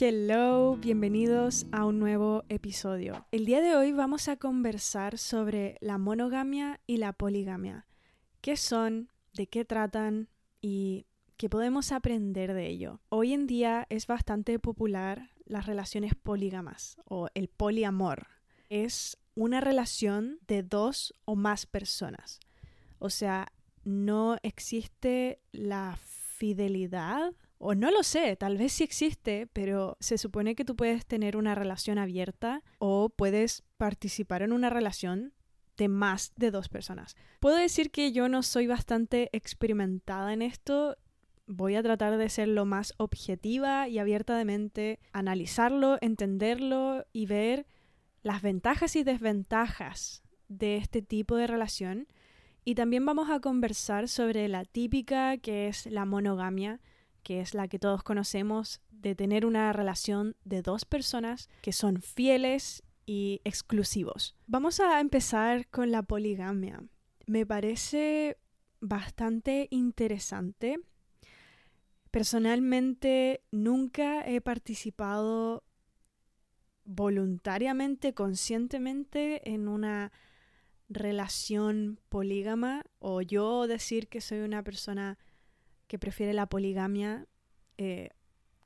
Hello, 0.00 0.76
bienvenidos 0.76 1.66
a 1.72 1.84
un 1.84 1.98
nuevo 1.98 2.44
episodio. 2.48 3.26
El 3.32 3.46
día 3.46 3.60
de 3.60 3.74
hoy 3.74 3.90
vamos 3.90 4.28
a 4.28 4.36
conversar 4.36 5.18
sobre 5.18 5.76
la 5.80 5.98
monogamia 5.98 6.78
y 6.86 6.98
la 6.98 7.12
poligamia. 7.12 7.84
¿Qué 8.40 8.56
son? 8.56 9.10
¿De 9.34 9.48
qué 9.48 9.64
tratan? 9.64 10.28
¿Y 10.60 11.06
qué 11.36 11.50
podemos 11.50 11.90
aprender 11.90 12.54
de 12.54 12.68
ello? 12.68 13.00
Hoy 13.08 13.32
en 13.32 13.48
día 13.48 13.88
es 13.90 14.06
bastante 14.06 14.60
popular 14.60 15.30
las 15.46 15.66
relaciones 15.66 16.14
polígamas 16.14 16.96
o 17.04 17.26
el 17.34 17.48
poliamor. 17.48 18.28
Es 18.68 19.18
una 19.34 19.60
relación 19.60 20.38
de 20.46 20.62
dos 20.62 21.12
o 21.24 21.34
más 21.34 21.66
personas. 21.66 22.38
O 23.00 23.10
sea, 23.10 23.50
no 23.82 24.36
existe 24.44 25.40
la 25.50 25.98
fidelidad 26.00 27.32
o 27.58 27.74
no 27.74 27.90
lo 27.90 28.02
sé, 28.02 28.36
tal 28.36 28.56
vez 28.56 28.72
sí 28.72 28.84
existe, 28.84 29.48
pero 29.52 29.96
se 30.00 30.16
supone 30.16 30.54
que 30.54 30.64
tú 30.64 30.76
puedes 30.76 31.06
tener 31.06 31.36
una 31.36 31.54
relación 31.54 31.98
abierta 31.98 32.62
o 32.78 33.10
puedes 33.10 33.64
participar 33.76 34.42
en 34.42 34.52
una 34.52 34.70
relación 34.70 35.32
de 35.76 35.88
más 35.88 36.32
de 36.36 36.50
dos 36.50 36.68
personas. 36.68 37.16
Puedo 37.40 37.56
decir 37.56 37.90
que 37.90 38.12
yo 38.12 38.28
no 38.28 38.42
soy 38.42 38.66
bastante 38.66 39.30
experimentada 39.32 40.32
en 40.32 40.42
esto. 40.42 40.96
Voy 41.46 41.76
a 41.76 41.82
tratar 41.82 42.16
de 42.16 42.28
ser 42.28 42.48
lo 42.48 42.64
más 42.64 42.94
objetiva 42.98 43.88
y 43.88 43.98
abierta 43.98 44.36
de 44.36 44.44
mente, 44.44 45.00
analizarlo, 45.12 45.98
entenderlo 46.00 47.06
y 47.12 47.26
ver 47.26 47.66
las 48.22 48.42
ventajas 48.42 48.96
y 48.96 49.04
desventajas 49.04 50.22
de 50.48 50.76
este 50.76 51.02
tipo 51.02 51.36
de 51.36 51.46
relación. 51.46 52.08
Y 52.64 52.74
también 52.74 53.06
vamos 53.06 53.30
a 53.30 53.40
conversar 53.40 54.08
sobre 54.08 54.46
la 54.48 54.64
típica 54.64 55.38
que 55.38 55.68
es 55.68 55.86
la 55.86 56.04
monogamia, 56.04 56.80
que 57.28 57.42
es 57.42 57.52
la 57.52 57.68
que 57.68 57.78
todos 57.78 58.02
conocemos, 58.02 58.80
de 58.90 59.14
tener 59.14 59.44
una 59.44 59.70
relación 59.74 60.34
de 60.44 60.62
dos 60.62 60.86
personas 60.86 61.50
que 61.60 61.74
son 61.74 62.00
fieles 62.00 62.82
y 63.04 63.42
exclusivos. 63.44 64.34
Vamos 64.46 64.80
a 64.80 64.98
empezar 64.98 65.68
con 65.68 65.90
la 65.90 66.02
poligamia. 66.02 66.82
Me 67.26 67.44
parece 67.44 68.38
bastante 68.80 69.68
interesante. 69.70 70.80
Personalmente 72.10 73.42
nunca 73.50 74.26
he 74.26 74.40
participado 74.40 75.64
voluntariamente, 76.86 78.14
conscientemente 78.14 79.52
en 79.52 79.68
una 79.68 80.12
relación 80.88 82.00
polígama 82.08 82.86
o 83.00 83.20
yo 83.20 83.66
decir 83.66 84.08
que 84.08 84.22
soy 84.22 84.38
una 84.38 84.64
persona 84.64 85.18
que 85.88 85.98
prefiere 85.98 86.32
la 86.32 86.46
poligamia, 86.46 87.26
eh, 87.78 88.10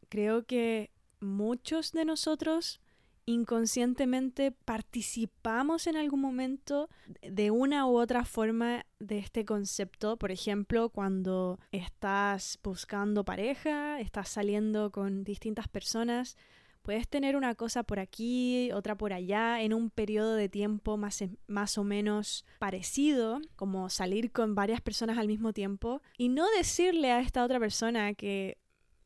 creo 0.09 0.45
que 0.45 0.91
muchos 1.20 1.92
de 1.92 2.05
nosotros 2.05 2.81
inconscientemente 3.25 4.51
participamos 4.51 5.87
en 5.87 5.97
algún 5.97 6.20
momento 6.20 6.89
de 7.23 7.51
una 7.51 7.87
u 7.87 7.98
otra 7.98 8.25
forma 8.25 8.84
de 8.98 9.19
este 9.19 9.45
concepto. 9.45 10.17
Por 10.17 10.33
ejemplo, 10.33 10.89
cuando 10.91 11.61
estás 11.70 12.59
buscando 12.62 13.25
pareja, 13.25 14.01
estás 14.01 14.29
saliendo 14.29 14.91
con 14.91 15.25
distintas 15.25 15.69
personas, 15.69 16.36
puedes 16.83 17.09
tener 17.09 17.37
una 17.37 17.55
cosa 17.55 17.83
por 17.83 17.99
aquí, 17.99 18.71
otra 18.73 18.97
por 18.97 19.13
allá, 19.13 19.63
en 19.63 19.73
un 19.73 19.91
periodo 19.91 20.35
de 20.35 20.49
tiempo 20.49 20.97
más, 20.97 21.25
más 21.47 21.79
o 21.79 21.85
menos 21.85 22.45
parecido, 22.59 23.41
como 23.57 23.89
salir 23.89 24.33
con 24.33 24.55
varias 24.55 24.81
personas 24.81 25.19
al 25.19 25.29
mismo 25.29 25.53
tiempo, 25.53 26.03
y 26.19 26.29
no 26.29 26.47
decirle 26.57 27.13
a 27.13 27.21
esta 27.21 27.45
otra 27.45 27.59
persona 27.59 28.15
que 28.15 28.59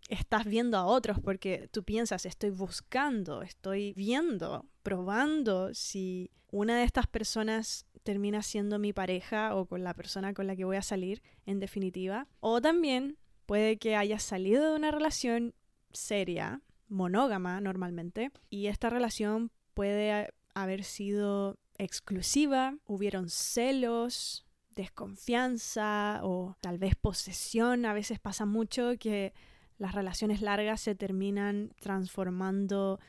estás 0.09 0.45
viendo 0.45 0.79
a 0.79 0.87
otros 0.87 1.19
porque 1.21 1.69
tú 1.73 1.83
piensas, 1.83 2.27
estoy 2.27 2.51
buscando, 2.51 3.43
estoy 3.43 3.93
viendo, 3.95 4.67
probando 4.83 5.75
si 5.75 6.31
una 6.51 6.79
de 6.79 6.85
estas 6.85 7.07
personas 7.07 7.87
termina 8.03 8.43
siendo 8.43 8.79
mi 8.79 8.93
pareja 8.93 9.55
o 9.57 9.67
con 9.67 9.83
la 9.83 9.95
persona 9.95 10.33
con 10.33 10.47
la 10.47 10.55
que 10.55 10.65
voy 10.65 10.77
a 10.77 10.83
salir, 10.83 11.23
en 11.45 11.59
definitiva. 11.59 12.29
O 12.39 12.61
también 12.61 13.19
puede 13.47 13.79
que 13.79 13.97
hayas 13.97 14.23
salido 14.23 14.70
de 14.70 14.77
una 14.77 14.92
relación 14.92 15.55
seria 15.92 16.63
monógama 16.89 17.61
normalmente 17.61 18.30
y 18.51 18.67
esta 18.67 18.91
relación 18.91 19.51
puede 19.74 20.30
haber 20.55 20.85
sido 20.85 21.58
exclusiva, 21.79 22.77
hubieron 22.86 23.29
celos, 23.29 24.47
desconfianza 24.70 26.20
o 26.23 26.57
tal 26.61 26.79
vez 26.79 26.95
posesión. 26.95 27.85
A 27.85 27.92
veces 27.92 28.19
pasa 28.19 28.47
mucho 28.47 28.92
que 28.98 29.35
las 29.79 29.95
relaciones 29.95 30.41
largas 30.41 30.80
se 30.80 30.95
terminan 30.95 31.73
transformando 31.80 33.01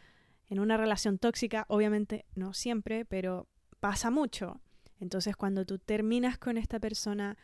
en 0.49 0.59
una 0.59 0.77
relación 0.77 1.17
tóxica, 1.17 1.65
obviamente 1.69 2.25
no 2.35 2.53
siempre, 2.53 3.05
pero 3.05 3.47
pasa 3.79 4.09
mucho. 4.09 4.61
Entonces 4.99 5.35
cuando 5.35 5.65
tú 5.65 5.77
terminas 5.77 6.38
con 6.38 6.57
esta 6.57 6.79
persona, 6.79 7.38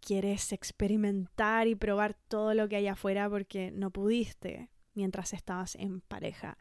quieres 0.00 0.52
experimentar 0.52 1.68
y 1.68 1.74
probar 1.74 2.14
todo 2.14 2.54
lo 2.54 2.68
que 2.68 2.76
hay 2.76 2.86
afuera 2.88 3.28
porque 3.28 3.70
no 3.70 3.90
pudiste 3.90 4.70
mientras 4.96 5.32
estabas 5.32 5.76
en 5.76 6.00
pareja. 6.00 6.58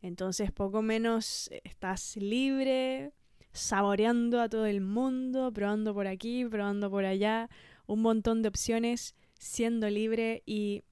Entonces 0.00 0.50
poco 0.50 0.80
menos 0.80 1.50
estás 1.64 2.16
libre, 2.16 3.12
saboreando 3.52 4.40
a 4.40 4.48
todo 4.48 4.66
el 4.66 4.80
mundo, 4.80 5.52
probando 5.52 5.92
por 5.92 6.06
aquí, 6.06 6.44
probando 6.46 6.90
por 6.90 7.04
allá, 7.04 7.50
un 7.86 8.00
montón 8.00 8.42
de 8.42 8.48
opciones, 8.48 9.14
siendo 9.38 9.90
libre 9.90 10.42
y 10.46 10.82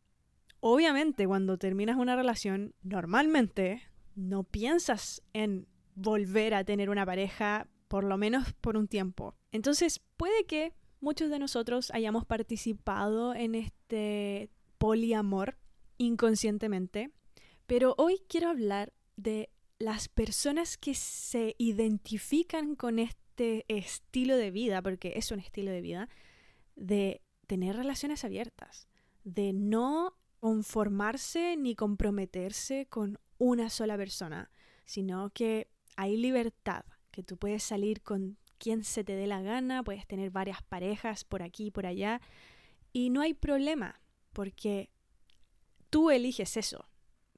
obviamente 0.61 1.27
cuando 1.27 1.57
terminas 1.57 1.97
una 1.97 2.17
relación, 2.17 2.75
normalmente 2.83 3.83
no 4.15 4.45
piensas 4.45 5.23
en 5.33 5.67
volver 5.95 6.55
a 6.55 6.65
tener 6.65 6.91
una 6.91 7.07
pareja 7.07 7.69
por 7.89 8.05
lo 8.05 8.17
menos 8.19 8.53
por 8.61 8.77
un 8.77 8.87
tiempo. 8.87 9.35
Entonces 9.53 10.01
puede 10.17 10.45
que 10.45 10.73
muchos 11.01 11.31
de 11.31 11.39
nosotros 11.39 11.91
hayamos 11.93 12.25
participado 12.25 13.35
en 13.35 13.55
este 13.55 14.51
poliamor 14.79 15.57
inconscientemente, 16.01 17.11
pero 17.67 17.95
hoy 17.99 18.23
quiero 18.27 18.49
hablar 18.49 18.93
de 19.17 19.51
las 19.79 20.09
personas 20.09 20.79
que 20.79 20.95
se 20.95 21.55
identifican 21.59 22.75
con 22.75 22.99
este 22.99 23.67
estilo 23.69 24.37
de 24.37 24.51
vida, 24.51 24.81
porque 24.81 25.13
es 25.17 25.31
un 25.31 25.41
estilo 25.41 25.71
de 25.71 25.83
vida, 25.83 26.09
de 26.75 27.21
tener 27.47 27.77
relaciones 27.77 28.25
abiertas, 28.25 28.89
de 29.25 29.53
no 29.53 30.17
conformarse 30.39 31.57
ni 31.59 31.75
comprometerse 31.75 32.87
con 32.87 33.19
una 33.37 33.69
sola 33.69 33.99
persona, 33.99 34.51
sino 34.87 35.29
que 35.31 35.69
hay 35.97 36.17
libertad, 36.17 36.85
que 37.11 37.23
tú 37.23 37.37
puedes 37.37 37.63
salir 37.63 38.03
con 38.03 38.39
quien 38.57 38.85
se 38.85 39.05
te 39.05 39.17
dé 39.17 39.27
la 39.27 39.43
gana, 39.43 39.83
puedes 39.83 40.07
tener 40.07 40.31
varias 40.31 40.63
parejas 40.63 41.25
por 41.25 41.43
aquí 41.43 41.67
y 41.67 41.71
por 41.71 41.85
allá, 41.85 42.23
y 42.91 43.11
no 43.11 43.21
hay 43.21 43.35
problema, 43.35 44.01
porque 44.33 44.91
tú 45.91 46.11
eliges 46.11 46.57
eso. 46.57 46.89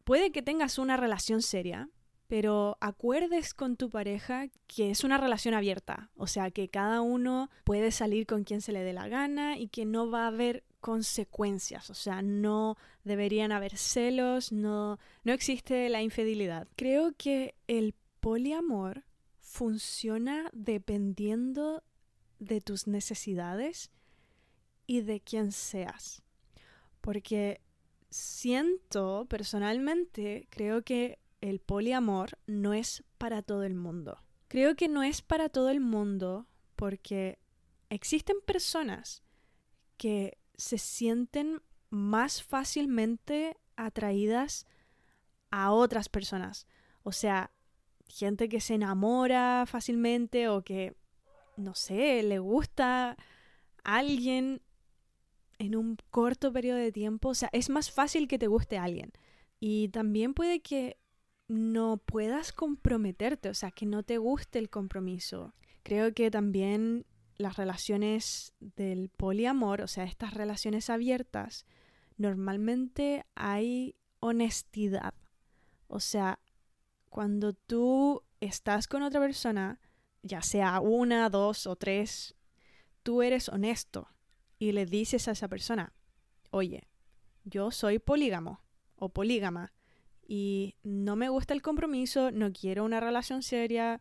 Puede 0.04 0.32
que 0.32 0.42
tengas 0.42 0.78
una 0.78 0.96
relación 0.96 1.42
seria, 1.42 1.88
pero 2.28 2.78
acuerdes 2.80 3.52
con 3.52 3.76
tu 3.76 3.90
pareja 3.90 4.48
que 4.66 4.90
es 4.90 5.04
una 5.04 5.18
relación 5.18 5.54
abierta, 5.54 6.10
o 6.16 6.26
sea, 6.26 6.50
que 6.50 6.68
cada 6.68 7.02
uno 7.02 7.50
puede 7.64 7.90
salir 7.90 8.26
con 8.26 8.44
quien 8.44 8.60
se 8.60 8.72
le 8.72 8.82
dé 8.82 8.92
la 8.92 9.08
gana 9.08 9.58
y 9.58 9.68
que 9.68 9.84
no 9.84 10.10
va 10.10 10.24
a 10.24 10.28
haber 10.28 10.64
consecuencias, 10.80 11.90
o 11.90 11.94
sea, 11.94 12.22
no 12.22 12.76
deberían 13.04 13.52
haber 13.52 13.76
celos, 13.76 14.50
no 14.50 14.98
no 15.24 15.32
existe 15.32 15.88
la 15.88 16.02
infidelidad. 16.02 16.68
Creo 16.74 17.12
que 17.16 17.54
el 17.68 17.94
poliamor 18.20 19.04
funciona 19.40 20.48
dependiendo 20.52 21.84
de 22.38 22.60
tus 22.60 22.86
necesidades 22.86 23.90
y 24.86 25.02
de 25.02 25.20
quién 25.20 25.52
seas. 25.52 26.22
Porque 27.00 27.60
siento 28.12 29.26
personalmente, 29.28 30.46
creo 30.50 30.82
que 30.82 31.18
el 31.40 31.58
poliamor 31.58 32.38
no 32.46 32.72
es 32.72 33.04
para 33.18 33.42
todo 33.42 33.64
el 33.64 33.74
mundo. 33.74 34.22
Creo 34.48 34.76
que 34.76 34.88
no 34.88 35.02
es 35.02 35.22
para 35.22 35.48
todo 35.48 35.70
el 35.70 35.80
mundo 35.80 36.46
porque 36.76 37.38
existen 37.88 38.36
personas 38.46 39.22
que 39.96 40.38
se 40.56 40.78
sienten 40.78 41.62
más 41.90 42.42
fácilmente 42.42 43.56
atraídas 43.76 44.66
a 45.50 45.72
otras 45.72 46.08
personas. 46.08 46.66
O 47.02 47.12
sea, 47.12 47.50
gente 48.08 48.48
que 48.48 48.60
se 48.60 48.74
enamora 48.74 49.64
fácilmente 49.66 50.48
o 50.48 50.62
que, 50.62 50.96
no 51.56 51.74
sé, 51.74 52.22
le 52.22 52.38
gusta 52.38 53.16
a 53.84 53.96
alguien 53.96 54.62
en 55.62 55.76
un 55.76 55.96
corto 56.10 56.52
periodo 56.52 56.78
de 56.78 56.90
tiempo, 56.90 57.28
o 57.28 57.34
sea, 57.34 57.48
es 57.52 57.70
más 57.70 57.92
fácil 57.92 58.26
que 58.26 58.38
te 58.38 58.48
guste 58.48 58.78
alguien. 58.78 59.12
Y 59.60 59.90
también 59.90 60.34
puede 60.34 60.60
que 60.60 60.98
no 61.46 61.98
puedas 61.98 62.52
comprometerte, 62.52 63.48
o 63.48 63.54
sea, 63.54 63.70
que 63.70 63.86
no 63.86 64.02
te 64.02 64.18
guste 64.18 64.58
el 64.58 64.70
compromiso. 64.70 65.54
Creo 65.84 66.12
que 66.14 66.32
también 66.32 67.06
las 67.36 67.56
relaciones 67.56 68.54
del 68.58 69.08
poliamor, 69.08 69.82
o 69.82 69.86
sea, 69.86 70.02
estas 70.02 70.34
relaciones 70.34 70.90
abiertas, 70.90 71.64
normalmente 72.16 73.24
hay 73.36 73.94
honestidad. 74.18 75.14
O 75.86 76.00
sea, 76.00 76.40
cuando 77.08 77.52
tú 77.52 78.24
estás 78.40 78.88
con 78.88 79.02
otra 79.02 79.20
persona, 79.20 79.78
ya 80.22 80.42
sea 80.42 80.80
una, 80.80 81.30
dos 81.30 81.68
o 81.68 81.76
tres, 81.76 82.34
tú 83.04 83.22
eres 83.22 83.48
honesto 83.48 84.11
y 84.62 84.70
le 84.70 84.86
dices 84.86 85.26
a 85.26 85.32
esa 85.32 85.48
persona, 85.48 85.92
oye, 86.52 86.84
yo 87.42 87.72
soy 87.72 87.98
polígamo 87.98 88.62
o 88.94 89.08
polígama 89.08 89.72
y 90.24 90.76
no 90.84 91.16
me 91.16 91.28
gusta 91.28 91.52
el 91.52 91.62
compromiso, 91.62 92.30
no 92.30 92.52
quiero 92.52 92.84
una 92.84 93.00
relación 93.00 93.42
seria, 93.42 94.00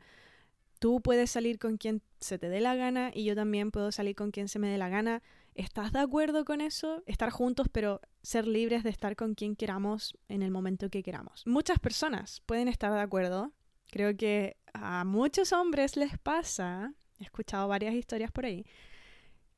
tú 0.78 1.02
puedes 1.02 1.32
salir 1.32 1.58
con 1.58 1.78
quien 1.78 2.04
se 2.20 2.38
te 2.38 2.48
dé 2.48 2.62
la 2.62 2.76
gana 2.76 3.10
y 3.12 3.24
yo 3.24 3.34
también 3.34 3.72
puedo 3.72 3.92
salir 3.92 4.16
con 4.16 4.30
quien 4.30 4.50
se 4.50 4.60
me 4.60 4.70
dé 4.70 4.78
la 4.78 4.90
gana. 4.90 5.24
¿Estás 5.56 5.94
de 5.94 6.00
acuerdo 6.00 6.46
con 6.46 6.62
eso? 6.62 7.02
Estar 7.08 7.32
juntos, 7.32 7.66
pero 7.72 8.00
ser 8.22 8.46
libres 8.46 8.84
de 8.84 8.92
estar 8.92 9.16
con 9.16 9.34
quien 9.34 9.56
queramos 9.56 10.16
en 10.28 10.44
el 10.44 10.52
momento 10.52 10.92
que 10.92 11.02
queramos. 11.02 11.42
Muchas 11.48 11.80
personas 11.80 12.44
pueden 12.46 12.68
estar 12.68 12.94
de 12.94 13.00
acuerdo. 13.00 13.52
Creo 13.90 14.16
que 14.16 14.58
a 14.74 15.06
muchos 15.06 15.54
hombres 15.54 15.98
les 15.98 16.20
pasa, 16.20 16.94
he 17.18 17.24
escuchado 17.24 17.68
varias 17.68 17.96
historias 17.96 18.32
por 18.32 18.46
ahí, 18.46 18.64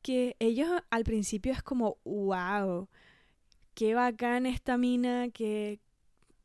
que 0.04 0.36
ellos 0.40 0.70
al 0.92 1.04
principio 1.04 1.52
es 1.52 1.64
como, 1.64 1.98
wow, 2.04 2.88
qué 3.74 3.96
bacán 3.96 4.46
esta 4.46 4.78
mina, 4.78 5.30
que, 5.30 5.80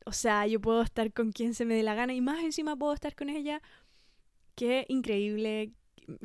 o 0.05 0.13
sea, 0.13 0.47
yo 0.47 0.59
puedo 0.59 0.81
estar 0.81 1.13
con 1.13 1.31
quien 1.31 1.53
se 1.53 1.65
me 1.65 1.75
dé 1.75 1.83
la 1.83 1.93
gana 1.93 2.13
y 2.13 2.21
más 2.21 2.43
encima 2.43 2.75
puedo 2.75 2.93
estar 2.93 3.15
con 3.15 3.29
ella. 3.29 3.61
Qué 4.55 4.85
increíble, 4.89 5.73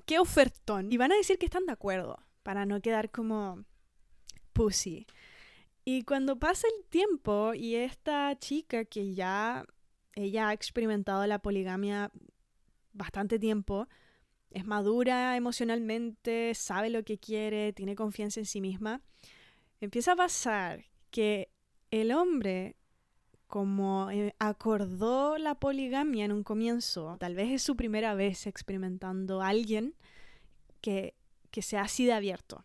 qué 0.06 0.18
ofertón. 0.18 0.90
Y 0.92 0.96
van 0.96 1.12
a 1.12 1.16
decir 1.16 1.36
que 1.38 1.46
están 1.46 1.66
de 1.66 1.72
acuerdo, 1.72 2.18
para 2.42 2.64
no 2.64 2.80
quedar 2.80 3.10
como 3.10 3.64
pussy. 4.52 5.06
Y 5.84 6.04
cuando 6.04 6.38
pasa 6.38 6.66
el 6.68 6.86
tiempo 6.86 7.52
y 7.52 7.74
esta 7.74 8.38
chica 8.38 8.84
que 8.86 9.14
ya 9.14 9.66
ella 10.14 10.48
ha 10.48 10.52
experimentado 10.52 11.26
la 11.26 11.40
poligamia 11.40 12.10
bastante 12.92 13.38
tiempo, 13.38 13.88
es 14.54 14.64
madura 14.64 15.36
emocionalmente, 15.36 16.54
sabe 16.54 16.88
lo 16.88 17.02
que 17.02 17.18
quiere, 17.18 17.72
tiene 17.72 17.96
confianza 17.96 18.40
en 18.40 18.46
sí 18.46 18.60
misma, 18.60 19.02
empieza 19.80 20.12
a 20.12 20.16
pasar 20.16 20.84
que 21.10 21.50
el 21.90 22.12
hombre, 22.12 22.76
como 23.48 24.10
eh, 24.10 24.34
acordó 24.38 25.38
la 25.38 25.56
poligamia 25.56 26.24
en 26.24 26.32
un 26.32 26.44
comienzo, 26.44 27.16
tal 27.18 27.34
vez 27.34 27.50
es 27.50 27.62
su 27.62 27.74
primera 27.74 28.14
vez 28.14 28.46
experimentando 28.46 29.42
a 29.42 29.48
alguien 29.48 29.96
que, 30.80 31.14
que 31.50 31.60
sea 31.60 31.82
así 31.82 32.06
de 32.06 32.12
abierto. 32.12 32.64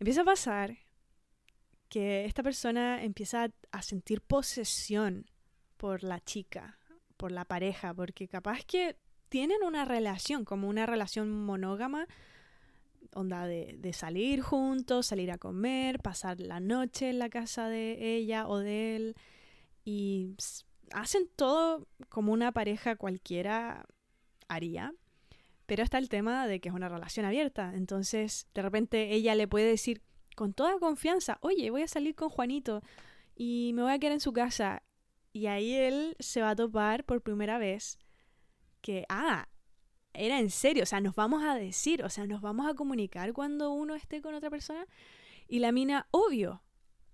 Empieza 0.00 0.22
a 0.22 0.24
pasar 0.24 0.76
que 1.88 2.24
esta 2.24 2.42
persona 2.42 3.02
empieza 3.04 3.50
a 3.70 3.82
sentir 3.82 4.22
posesión 4.22 5.30
por 5.76 6.02
la 6.02 6.20
chica, 6.20 6.78
por 7.16 7.30
la 7.30 7.44
pareja, 7.44 7.94
porque 7.94 8.26
capaz 8.26 8.64
que 8.64 8.96
tienen 9.30 9.62
una 9.62 9.86
relación, 9.86 10.44
como 10.44 10.68
una 10.68 10.84
relación 10.84 11.30
monógama, 11.30 12.06
onda 13.14 13.46
de, 13.46 13.76
de, 13.78 13.92
salir 13.92 14.42
juntos, 14.42 15.06
salir 15.06 15.30
a 15.30 15.38
comer, 15.38 16.00
pasar 16.00 16.40
la 16.40 16.60
noche 16.60 17.08
en 17.08 17.18
la 17.18 17.30
casa 17.30 17.68
de 17.68 18.16
ella 18.16 18.46
o 18.46 18.58
de 18.58 18.96
él, 18.96 19.16
y 19.84 20.34
hacen 20.92 21.28
todo 21.36 21.86
como 22.08 22.32
una 22.32 22.52
pareja 22.52 22.96
cualquiera 22.96 23.86
haría. 24.48 24.92
Pero 25.66 25.84
está 25.84 25.98
el 25.98 26.08
tema 26.08 26.48
de 26.48 26.60
que 26.60 26.68
es 26.68 26.74
una 26.74 26.88
relación 26.88 27.24
abierta. 27.24 27.72
Entonces, 27.74 28.48
de 28.54 28.62
repente 28.62 29.14
ella 29.14 29.36
le 29.36 29.46
puede 29.46 29.66
decir 29.66 30.02
con 30.34 30.52
toda 30.52 30.78
confianza, 30.80 31.38
oye, 31.40 31.70
voy 31.70 31.82
a 31.82 31.88
salir 31.88 32.16
con 32.16 32.28
Juanito 32.28 32.82
y 33.36 33.70
me 33.74 33.82
voy 33.82 33.92
a 33.92 33.98
quedar 34.00 34.14
en 34.14 34.20
su 34.20 34.32
casa. 34.32 34.82
Y 35.32 35.46
ahí 35.46 35.74
él 35.74 36.16
se 36.18 36.40
va 36.40 36.50
a 36.50 36.56
topar 36.56 37.04
por 37.04 37.22
primera 37.22 37.58
vez 37.58 37.98
que, 38.80 39.04
ah, 39.08 39.48
era 40.12 40.38
en 40.40 40.50
serio, 40.50 40.82
o 40.82 40.86
sea, 40.86 41.00
nos 41.00 41.14
vamos 41.14 41.44
a 41.44 41.54
decir, 41.54 42.02
o 42.04 42.10
sea, 42.10 42.26
nos 42.26 42.40
vamos 42.40 42.68
a 42.68 42.74
comunicar 42.74 43.32
cuando 43.32 43.70
uno 43.70 43.94
esté 43.94 44.20
con 44.20 44.34
otra 44.34 44.50
persona. 44.50 44.86
Y 45.46 45.60
la 45.60 45.72
mina, 45.72 46.08
obvio, 46.10 46.62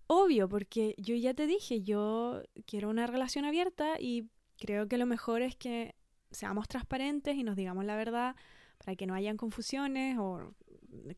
obvio, 0.06 0.48
porque 0.48 0.94
yo 0.98 1.14
ya 1.14 1.34
te 1.34 1.46
dije, 1.46 1.82
yo 1.82 2.42
quiero 2.66 2.88
una 2.88 3.06
relación 3.06 3.44
abierta 3.44 3.96
y 4.00 4.28
creo 4.58 4.88
que 4.88 4.98
lo 4.98 5.06
mejor 5.06 5.42
es 5.42 5.56
que 5.56 5.94
seamos 6.30 6.68
transparentes 6.68 7.36
y 7.36 7.44
nos 7.44 7.56
digamos 7.56 7.84
la 7.84 7.96
verdad 7.96 8.36
para 8.78 8.96
que 8.96 9.06
no 9.06 9.14
hayan 9.14 9.36
confusiones 9.36 10.18
o 10.18 10.54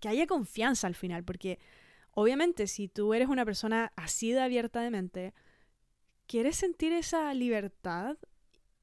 que 0.00 0.08
haya 0.08 0.26
confianza 0.26 0.86
al 0.86 0.94
final, 0.94 1.24
porque 1.24 1.58
obviamente 2.12 2.66
si 2.66 2.88
tú 2.88 3.14
eres 3.14 3.28
una 3.28 3.44
persona 3.44 3.92
así 3.96 4.32
de 4.32 4.40
abierta 4.40 4.80
de 4.80 4.90
mente, 4.90 5.34
quieres 6.26 6.56
sentir 6.56 6.92
esa 6.92 7.32
libertad 7.34 8.16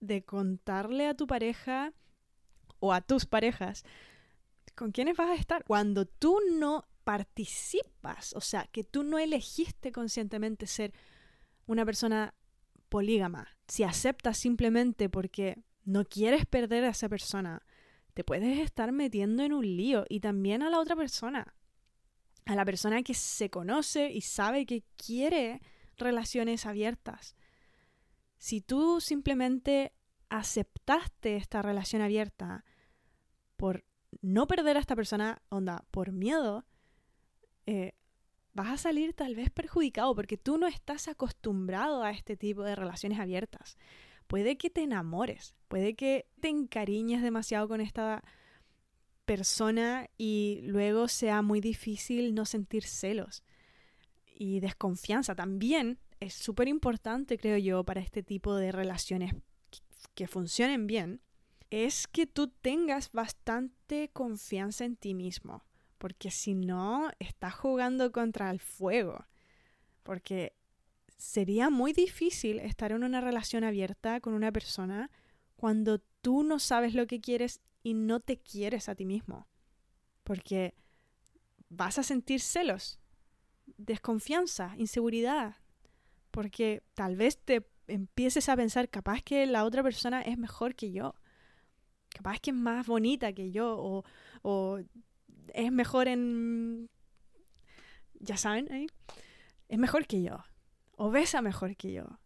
de 0.05 0.23
contarle 0.23 1.07
a 1.07 1.13
tu 1.13 1.27
pareja 1.27 1.93
o 2.79 2.93
a 2.93 3.01
tus 3.01 3.25
parejas 3.25 3.83
con 4.75 4.91
quiénes 4.91 5.15
vas 5.15 5.29
a 5.29 5.35
estar 5.35 5.63
cuando 5.63 6.05
tú 6.05 6.39
no 6.57 6.85
participas, 7.03 8.33
o 8.35 8.41
sea, 8.41 8.67
que 8.71 8.83
tú 8.83 9.03
no 9.03 9.19
elegiste 9.19 9.91
conscientemente 9.91 10.67
ser 10.67 10.93
una 11.67 11.85
persona 11.85 12.33
polígama, 12.89 13.47
si 13.67 13.83
aceptas 13.83 14.37
simplemente 14.37 15.09
porque 15.09 15.63
no 15.83 16.05
quieres 16.05 16.45
perder 16.45 16.83
a 16.83 16.89
esa 16.89 17.09
persona, 17.09 17.61
te 18.13 18.23
puedes 18.23 18.59
estar 18.59 18.91
metiendo 18.91 19.43
en 19.43 19.53
un 19.53 19.65
lío 19.65 20.05
y 20.09 20.19
también 20.19 20.63
a 20.63 20.69
la 20.69 20.79
otra 20.79 20.95
persona, 20.95 21.55
a 22.45 22.55
la 22.55 22.65
persona 22.65 23.03
que 23.03 23.13
se 23.13 23.49
conoce 23.49 24.11
y 24.11 24.21
sabe 24.21 24.65
que 24.65 24.83
quiere 24.97 25.61
relaciones 25.97 26.65
abiertas. 26.65 27.35
Si 28.37 28.61
tú 28.61 29.01
simplemente 29.01 29.93
aceptaste 30.29 31.35
esta 31.35 31.61
relación 31.61 32.01
abierta 32.01 32.65
por 33.55 33.85
no 34.21 34.47
perder 34.47 34.77
a 34.77 34.79
esta 34.79 34.95
persona, 34.95 35.41
onda, 35.49 35.85
por 35.91 36.11
miedo, 36.11 36.65
eh, 37.65 37.93
vas 38.53 38.69
a 38.69 38.77
salir 38.77 39.13
tal 39.13 39.35
vez 39.35 39.49
perjudicado 39.49 40.15
porque 40.15 40.37
tú 40.37 40.57
no 40.57 40.67
estás 40.67 41.07
acostumbrado 41.07 42.03
a 42.03 42.11
este 42.11 42.37
tipo 42.37 42.63
de 42.63 42.75
relaciones 42.75 43.19
abiertas. 43.19 43.77
Puede 44.27 44.57
que 44.57 44.69
te 44.69 44.81
enamores, 44.81 45.55
puede 45.67 45.95
que 45.95 46.25
te 46.39 46.49
encariñes 46.49 47.21
demasiado 47.21 47.67
con 47.67 47.81
esta 47.81 48.23
persona 49.25 50.07
y 50.17 50.61
luego 50.63 51.07
sea 51.07 51.41
muy 51.41 51.59
difícil 51.59 52.33
no 52.33 52.45
sentir 52.45 52.83
celos 52.83 53.43
y 54.25 54.59
desconfianza. 54.61 55.35
También 55.35 55.99
es 56.19 56.33
súper 56.33 56.67
importante, 56.67 57.37
creo 57.37 57.57
yo, 57.57 57.83
para 57.83 58.01
este 58.01 58.23
tipo 58.23 58.55
de 58.55 58.71
relaciones 58.71 59.33
que 60.15 60.27
funcionen 60.27 60.87
bien, 60.87 61.21
es 61.69 62.07
que 62.07 62.25
tú 62.25 62.47
tengas 62.47 63.11
bastante 63.11 64.09
confianza 64.13 64.85
en 64.85 64.95
ti 64.95 65.13
mismo, 65.13 65.63
porque 65.97 66.31
si 66.31 66.55
no, 66.55 67.11
estás 67.19 67.53
jugando 67.53 68.11
contra 68.11 68.49
el 68.49 68.59
fuego, 68.59 69.25
porque 70.03 70.55
sería 71.17 71.69
muy 71.69 71.93
difícil 71.93 72.59
estar 72.59 72.91
en 72.91 73.03
una 73.03 73.21
relación 73.21 73.63
abierta 73.63 74.19
con 74.19 74.33
una 74.33 74.51
persona 74.51 75.11
cuando 75.55 75.99
tú 76.21 76.43
no 76.43 76.59
sabes 76.59 76.93
lo 76.93 77.07
que 77.07 77.21
quieres 77.21 77.61
y 77.83 77.93
no 77.93 78.19
te 78.19 78.37
quieres 78.37 78.89
a 78.89 78.95
ti 78.95 79.05
mismo, 79.05 79.47
porque 80.23 80.75
vas 81.69 81.99
a 81.99 82.03
sentir 82.03 82.41
celos, 82.41 82.99
desconfianza, 83.77 84.73
inseguridad, 84.77 85.57
porque 86.31 86.83
tal 86.93 87.15
vez 87.15 87.37
te 87.37 87.65
empieces 87.87 88.49
a 88.49 88.55
pensar, 88.55 88.89
capaz 88.89 89.21
que 89.21 89.45
la 89.45 89.63
otra 89.63 89.83
persona 89.83 90.21
es 90.21 90.37
mejor 90.37 90.75
que 90.75 90.91
yo, 90.91 91.15
capaz 92.09 92.39
que 92.39 92.51
es 92.51 92.55
más 92.55 92.87
bonita 92.87 93.33
que 93.33 93.51
yo, 93.51 93.77
o, 93.77 94.03
o 94.41 94.79
es 95.53 95.71
mejor 95.71 96.07
en... 96.07 96.89
Ya 98.19 98.37
saben, 98.37 98.71
¿eh? 98.71 98.87
es 99.67 99.77
mejor 99.77 100.07
que 100.07 100.21
yo, 100.21 100.43
o 100.91 101.11
besa 101.11 101.41
mejor 101.41 101.75
que 101.75 101.91
yo. 101.91 102.19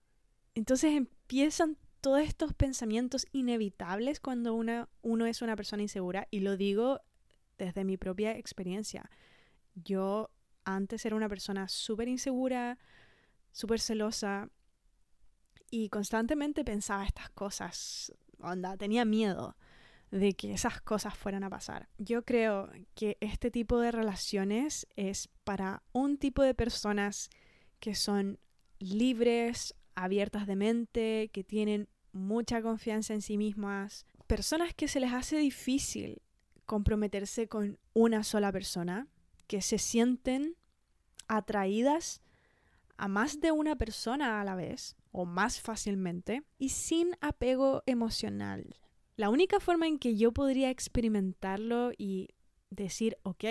Entonces 0.55 0.93
empiezan 0.93 1.77
todos 2.01 2.21
estos 2.21 2.53
pensamientos 2.53 3.27
inevitables 3.31 4.19
cuando 4.19 4.53
una, 4.53 4.87
uno 5.01 5.25
es 5.25 5.41
una 5.41 5.55
persona 5.55 5.81
insegura, 5.81 6.27
y 6.31 6.39
lo 6.41 6.57
digo 6.57 7.01
desde 7.57 7.83
mi 7.83 7.97
propia 7.97 8.37
experiencia. 8.37 9.09
Yo 9.75 10.29
antes 10.63 11.05
era 11.05 11.15
una 11.15 11.29
persona 11.29 11.67
súper 11.67 12.07
insegura, 12.07 12.77
súper 13.51 13.79
celosa 13.79 14.49
y 15.71 15.89
constantemente 15.89 16.63
pensaba 16.63 17.05
estas 17.05 17.29
cosas. 17.29 18.13
Onda, 18.39 18.77
tenía 18.77 19.05
miedo 19.05 19.55
de 20.11 20.33
que 20.33 20.53
esas 20.53 20.81
cosas 20.81 21.15
fueran 21.15 21.43
a 21.43 21.49
pasar. 21.49 21.87
Yo 21.97 22.23
creo 22.23 22.69
que 22.95 23.17
este 23.19 23.51
tipo 23.51 23.79
de 23.79 23.91
relaciones 23.91 24.87
es 24.95 25.29
para 25.43 25.83
un 25.91 26.17
tipo 26.17 26.41
de 26.41 26.55
personas 26.55 27.29
que 27.79 27.95
son 27.95 28.39
libres, 28.79 29.75
abiertas 29.95 30.47
de 30.47 30.55
mente, 30.55 31.29
que 31.31 31.43
tienen 31.43 31.89
mucha 32.11 32.61
confianza 32.61 33.13
en 33.13 33.21
sí 33.21 33.37
mismas, 33.37 34.05
personas 34.25 34.73
que 34.73 34.87
se 34.87 34.99
les 34.99 35.13
hace 35.13 35.37
difícil 35.37 36.21
comprometerse 36.65 37.47
con 37.47 37.79
una 37.93 38.23
sola 38.23 38.51
persona, 38.51 39.07
que 39.47 39.61
se 39.61 39.77
sienten 39.77 40.55
atraídas 41.27 42.21
a 42.97 43.07
más 43.07 43.39
de 43.39 43.51
una 43.51 43.75
persona 43.75 44.41
a 44.41 44.43
la 44.43 44.55
vez 44.55 44.95
o 45.11 45.25
más 45.25 45.61
fácilmente 45.61 46.43
y 46.57 46.69
sin 46.69 47.15
apego 47.21 47.83
emocional. 47.85 48.75
La 49.15 49.29
única 49.29 49.59
forma 49.59 49.87
en 49.87 49.99
que 49.99 50.15
yo 50.15 50.31
podría 50.31 50.69
experimentarlo 50.69 51.91
y 51.97 52.29
decir, 52.69 53.17
ok, 53.23 53.43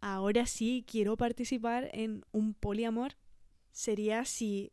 ahora 0.00 0.46
sí 0.46 0.84
quiero 0.86 1.16
participar 1.16 1.90
en 1.92 2.24
un 2.32 2.54
poliamor, 2.54 3.16
sería 3.72 4.24
si 4.24 4.72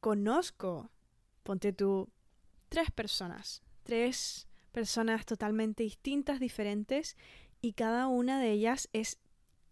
conozco, 0.00 0.90
ponte 1.42 1.72
tú, 1.72 2.08
tres 2.68 2.90
personas, 2.90 3.62
tres 3.82 4.48
personas 4.72 5.26
totalmente 5.26 5.82
distintas, 5.82 6.40
diferentes, 6.40 7.16
y 7.60 7.74
cada 7.74 8.06
una 8.06 8.40
de 8.40 8.52
ellas 8.52 8.88
es 8.92 9.18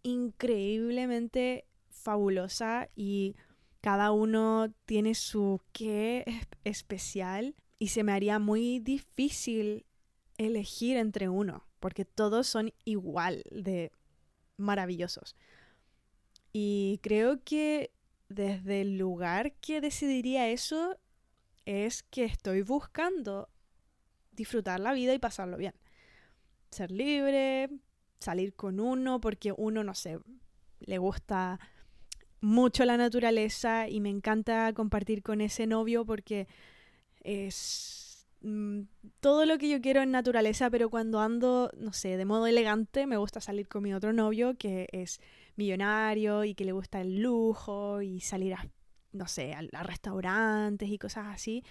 increíblemente 0.02 1.66
fabulosa 1.88 2.88
y 2.94 3.34
cada 3.80 4.10
uno 4.12 4.72
tiene 4.86 5.14
su 5.14 5.60
qué 5.72 6.24
especial 6.64 7.54
y 7.78 7.88
se 7.88 8.02
me 8.02 8.12
haría 8.12 8.38
muy 8.38 8.80
difícil 8.80 9.86
elegir 10.36 10.96
entre 10.96 11.28
uno, 11.28 11.66
porque 11.80 12.04
todos 12.04 12.46
son 12.46 12.72
igual 12.84 13.44
de 13.50 13.92
maravillosos. 14.56 15.36
Y 16.52 16.98
creo 17.02 17.42
que 17.44 17.92
desde 18.28 18.80
el 18.80 18.98
lugar 18.98 19.52
que 19.54 19.80
decidiría 19.80 20.48
eso 20.48 20.98
es 21.66 22.02
que 22.02 22.24
estoy 22.24 22.62
buscando 22.62 23.48
disfrutar 24.32 24.80
la 24.80 24.92
vida 24.92 25.14
y 25.14 25.18
pasarlo 25.18 25.56
bien. 25.56 25.74
Ser 26.70 26.90
libre, 26.90 27.68
salir 28.18 28.54
con 28.54 28.80
uno, 28.80 29.20
porque 29.20 29.52
uno, 29.56 29.84
no 29.84 29.94
sé, 29.94 30.18
le 30.80 30.98
gusta 30.98 31.58
mucho 32.40 32.84
la 32.84 32.96
naturaleza 32.96 33.88
y 33.88 34.00
me 34.00 34.10
encanta 34.10 34.72
compartir 34.72 35.22
con 35.22 35.40
ese 35.40 35.66
novio 35.66 36.04
porque 36.04 36.46
es 37.22 38.26
mm, 38.42 38.82
todo 39.20 39.44
lo 39.46 39.58
que 39.58 39.68
yo 39.68 39.80
quiero 39.80 40.02
en 40.02 40.10
naturaleza, 40.10 40.70
pero 40.70 40.90
cuando 40.90 41.20
ando, 41.20 41.70
no 41.76 41.92
sé, 41.92 42.16
de 42.16 42.24
modo 42.24 42.46
elegante, 42.46 43.06
me 43.06 43.16
gusta 43.16 43.40
salir 43.40 43.68
con 43.68 43.82
mi 43.82 43.94
otro 43.94 44.12
novio 44.12 44.56
que 44.56 44.88
es 44.92 45.20
millonario 45.56 46.44
y 46.44 46.54
que 46.54 46.64
le 46.64 46.72
gusta 46.72 47.00
el 47.00 47.20
lujo 47.20 48.02
y 48.02 48.20
salir 48.20 48.54
a, 48.54 48.66
no 49.12 49.26
sé, 49.26 49.54
a, 49.54 49.62
a 49.72 49.82
restaurantes 49.82 50.88
y 50.88 50.98
cosas 50.98 51.26
así. 51.28 51.64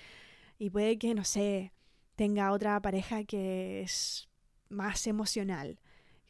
Y 0.59 0.69
puede 0.69 0.97
que, 0.97 1.13
no 1.13 1.23
sé, 1.23 1.71
tenga 2.15 2.51
otra 2.51 2.81
pareja 2.81 3.23
que 3.23 3.81
es 3.81 4.27
más 4.69 5.07
emocional, 5.07 5.79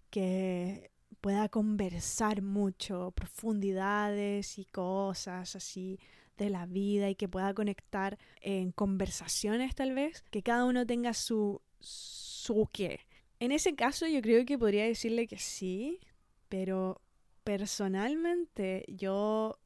que 0.09 0.91
pueda 1.27 1.49
conversar 1.49 2.41
mucho, 2.41 3.11
profundidades 3.11 4.57
y 4.57 4.63
cosas 4.63 5.57
así 5.57 5.99
de 6.37 6.49
la 6.49 6.65
vida 6.65 7.09
y 7.09 7.15
que 7.15 7.27
pueda 7.27 7.53
conectar 7.53 8.17
en 8.39 8.71
conversaciones 8.71 9.75
tal 9.75 9.93
vez, 9.93 10.23
que 10.31 10.41
cada 10.41 10.63
uno 10.63 10.85
tenga 10.85 11.13
su, 11.13 11.61
su 11.81 12.69
qué. 12.71 13.01
En 13.41 13.51
ese 13.51 13.75
caso 13.75 14.07
yo 14.07 14.21
creo 14.21 14.45
que 14.45 14.57
podría 14.57 14.85
decirle 14.85 15.27
que 15.27 15.37
sí, 15.37 15.99
pero 16.47 17.01
personalmente 17.43 18.85
yo 18.87 19.59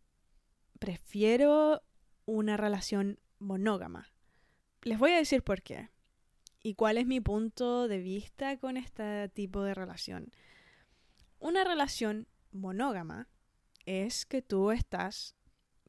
prefiero 0.80 1.84
una 2.26 2.58
relación 2.58 3.20
monógama. 3.38 4.12
Les 4.82 4.98
voy 4.98 5.12
a 5.12 5.18
decir 5.18 5.44
por 5.44 5.62
qué 5.62 5.90
y 6.64 6.74
cuál 6.74 6.98
es 6.98 7.06
mi 7.06 7.22
punto 7.22 7.88
de 7.88 8.00
vista 8.00 8.58
con 8.58 8.78
este 8.78 9.30
tipo 9.30 9.62
de 9.62 9.76
relación. 9.76 10.32
Una 11.42 11.64
relación 11.64 12.28
monógama 12.52 13.28
es 13.88 14.28
que 14.28 14.44
tú 14.44 14.70
estás 14.70 15.36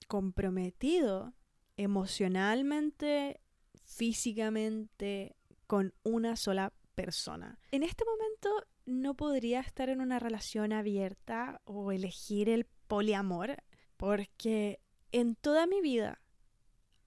comprometido 0.09 1.35
emocionalmente, 1.77 3.39
físicamente, 3.85 5.37
con 5.67 5.93
una 6.05 6.37
sola 6.37 6.73
persona. 6.95 7.59
En 7.71 7.83
este 7.83 8.03
momento 8.07 8.67
no 8.87 9.15
podría 9.15 9.61
estar 9.61 9.91
en 9.91 10.01
una 10.01 10.19
relación 10.19 10.73
abierta 10.73 11.61
o 11.65 11.93
elegir 11.93 12.49
el 12.49 12.65
poliamor 12.89 13.63
porque 13.99 14.81
en 15.13 15.35
toda 15.37 15.67
mi 15.67 15.83
vida 15.83 16.23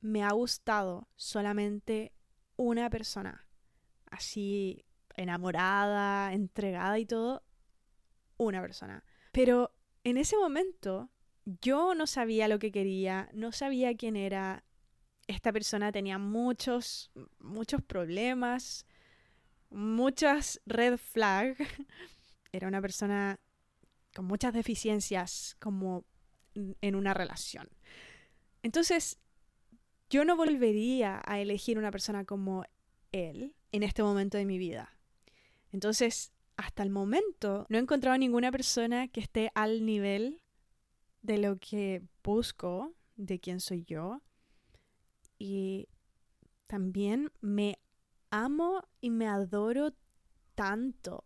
me 0.02 0.24
ha 0.24 0.32
gustado 0.34 1.10
solamente 1.16 2.14
una 2.58 2.92
persona. 2.92 3.48
Así 4.06 4.86
enamorada, 5.16 6.32
entregada 6.34 7.00
y 7.00 7.08
todo, 7.08 7.42
una 8.38 8.62
persona. 8.62 9.04
Pero 9.32 9.72
en 10.04 10.18
ese 10.18 10.38
momento 10.38 11.10
yo 11.62 11.94
no 11.96 12.08
sabía 12.08 12.48
lo 12.48 12.60
que 12.60 12.72
quería, 12.72 13.30
no 13.34 13.52
sabía 13.52 13.96
quién 13.96 14.16
era. 14.16 14.64
Esta 15.28 15.52
persona 15.52 15.92
tenía 15.92 16.18
muchos, 16.18 17.12
muchos 17.40 17.82
problemas, 17.82 18.86
muchas 19.70 20.62
red 20.66 20.98
flags. 20.98 21.58
Era 22.52 22.68
una 22.68 22.82
persona 22.82 23.40
con 24.14 24.26
muchas 24.26 24.54
deficiencias 24.54 25.56
como 25.60 26.06
en 26.54 26.96
una 26.96 27.14
relación. 27.14 27.70
Entonces, 28.64 29.20
yo 30.10 30.24
no 30.24 30.36
volvería 30.38 31.22
a 31.26 31.40
elegir 31.40 31.78
una 31.78 31.92
persona 31.92 32.26
como 32.26 32.64
él 33.12 33.56
en 33.72 33.84
este 33.84 34.04
momento 34.04 34.38
de 34.38 34.46
mi 34.46 34.58
vida. 34.58 34.98
Entonces, 35.72 36.32
hasta 36.58 36.84
el 36.84 36.90
momento 36.90 37.66
no 37.70 37.78
he 37.78 37.82
encontrado 37.82 38.18
ninguna 38.18 38.52
persona 38.52 39.08
que 39.08 39.22
esté 39.22 39.52
al 39.56 39.86
nivel 39.86 40.42
de 41.22 41.38
lo 41.38 41.58
que 41.58 42.04
busco, 42.24 42.94
de 43.16 43.40
quién 43.40 43.60
soy 43.60 43.84
yo. 43.84 44.22
Y 45.38 45.88
también 46.68 47.32
me 47.42 47.80
amo 48.30 48.84
y 49.02 49.10
me 49.10 49.28
adoro 49.28 49.94
tanto, 50.56 51.26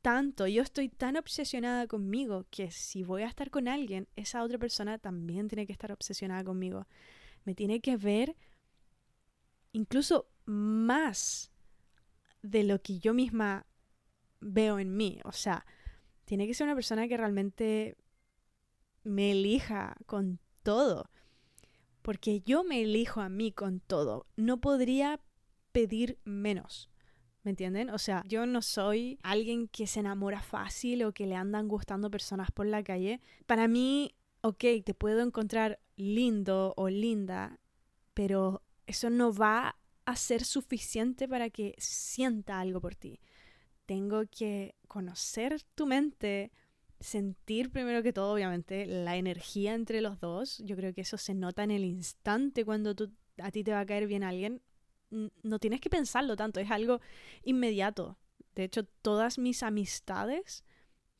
tanto. 0.00 0.46
Yo 0.46 0.62
estoy 0.62 0.88
tan 0.88 1.16
obsesionada 1.16 1.86
conmigo 1.86 2.46
que 2.50 2.70
si 2.70 3.02
voy 3.02 3.22
a 3.22 3.28
estar 3.28 3.50
con 3.50 3.68
alguien, 3.68 4.08
esa 4.16 4.42
otra 4.42 4.58
persona 4.58 4.98
también 4.98 5.48
tiene 5.48 5.66
que 5.66 5.72
estar 5.72 5.92
obsesionada 5.92 6.44
conmigo. 6.44 6.86
Me 7.44 7.54
tiene 7.54 7.80
que 7.80 7.96
ver 7.96 8.36
incluso 9.72 10.28
más 10.44 11.50
de 12.42 12.64
lo 12.64 12.80
que 12.80 12.98
yo 12.98 13.12
misma 13.12 13.66
veo 14.40 14.78
en 14.78 14.96
mí. 14.96 15.20
O 15.24 15.32
sea, 15.32 15.64
tiene 16.24 16.46
que 16.46 16.54
ser 16.54 16.66
una 16.66 16.74
persona 16.74 17.08
que 17.08 17.16
realmente 17.16 17.96
me 19.02 19.32
elija 19.32 19.96
con 20.06 20.38
todo. 20.62 21.10
Porque 22.02 22.40
yo 22.40 22.64
me 22.64 22.82
elijo 22.82 23.20
a 23.20 23.28
mí 23.28 23.52
con 23.52 23.80
todo. 23.80 24.26
No 24.36 24.60
podría 24.60 25.20
pedir 25.72 26.18
menos. 26.24 26.90
¿Me 27.42 27.50
entienden? 27.50 27.90
O 27.90 27.98
sea, 27.98 28.22
yo 28.26 28.44
no 28.46 28.60
soy 28.60 29.18
alguien 29.22 29.68
que 29.68 29.86
se 29.86 30.00
enamora 30.00 30.42
fácil 30.42 31.04
o 31.04 31.12
que 31.12 31.26
le 31.26 31.36
andan 31.36 31.68
gustando 31.68 32.10
personas 32.10 32.50
por 32.50 32.66
la 32.66 32.82
calle. 32.82 33.20
Para 33.46 33.66
mí, 33.66 34.14
ok, 34.42 34.64
te 34.84 34.94
puedo 34.94 35.20
encontrar 35.22 35.80
lindo 35.96 36.74
o 36.76 36.88
linda, 36.88 37.58
pero 38.14 38.62
eso 38.86 39.08
no 39.08 39.32
va 39.32 39.76
a 40.04 40.16
ser 40.16 40.44
suficiente 40.44 41.28
para 41.28 41.48
que 41.50 41.74
sienta 41.78 42.60
algo 42.60 42.80
por 42.80 42.94
ti 42.94 43.20
tengo 43.90 44.22
que 44.30 44.76
conocer 44.86 45.60
tu 45.74 45.84
mente, 45.84 46.52
sentir 47.00 47.72
primero 47.72 48.04
que 48.04 48.12
todo, 48.12 48.32
obviamente, 48.32 48.86
la 48.86 49.16
energía 49.16 49.74
entre 49.74 50.00
los 50.00 50.20
dos. 50.20 50.58
Yo 50.64 50.76
creo 50.76 50.94
que 50.94 51.00
eso 51.00 51.16
se 51.16 51.34
nota 51.34 51.64
en 51.64 51.72
el 51.72 51.84
instante 51.84 52.64
cuando 52.64 52.94
tú, 52.94 53.10
a 53.42 53.50
ti 53.50 53.64
te 53.64 53.72
va 53.72 53.80
a 53.80 53.86
caer 53.86 54.06
bien 54.06 54.22
alguien. 54.22 54.62
No 55.42 55.58
tienes 55.58 55.80
que 55.80 55.90
pensarlo 55.90 56.36
tanto, 56.36 56.60
es 56.60 56.70
algo 56.70 57.00
inmediato. 57.42 58.16
De 58.54 58.62
hecho, 58.62 58.84
todas 58.84 59.40
mis 59.40 59.64
amistades 59.64 60.62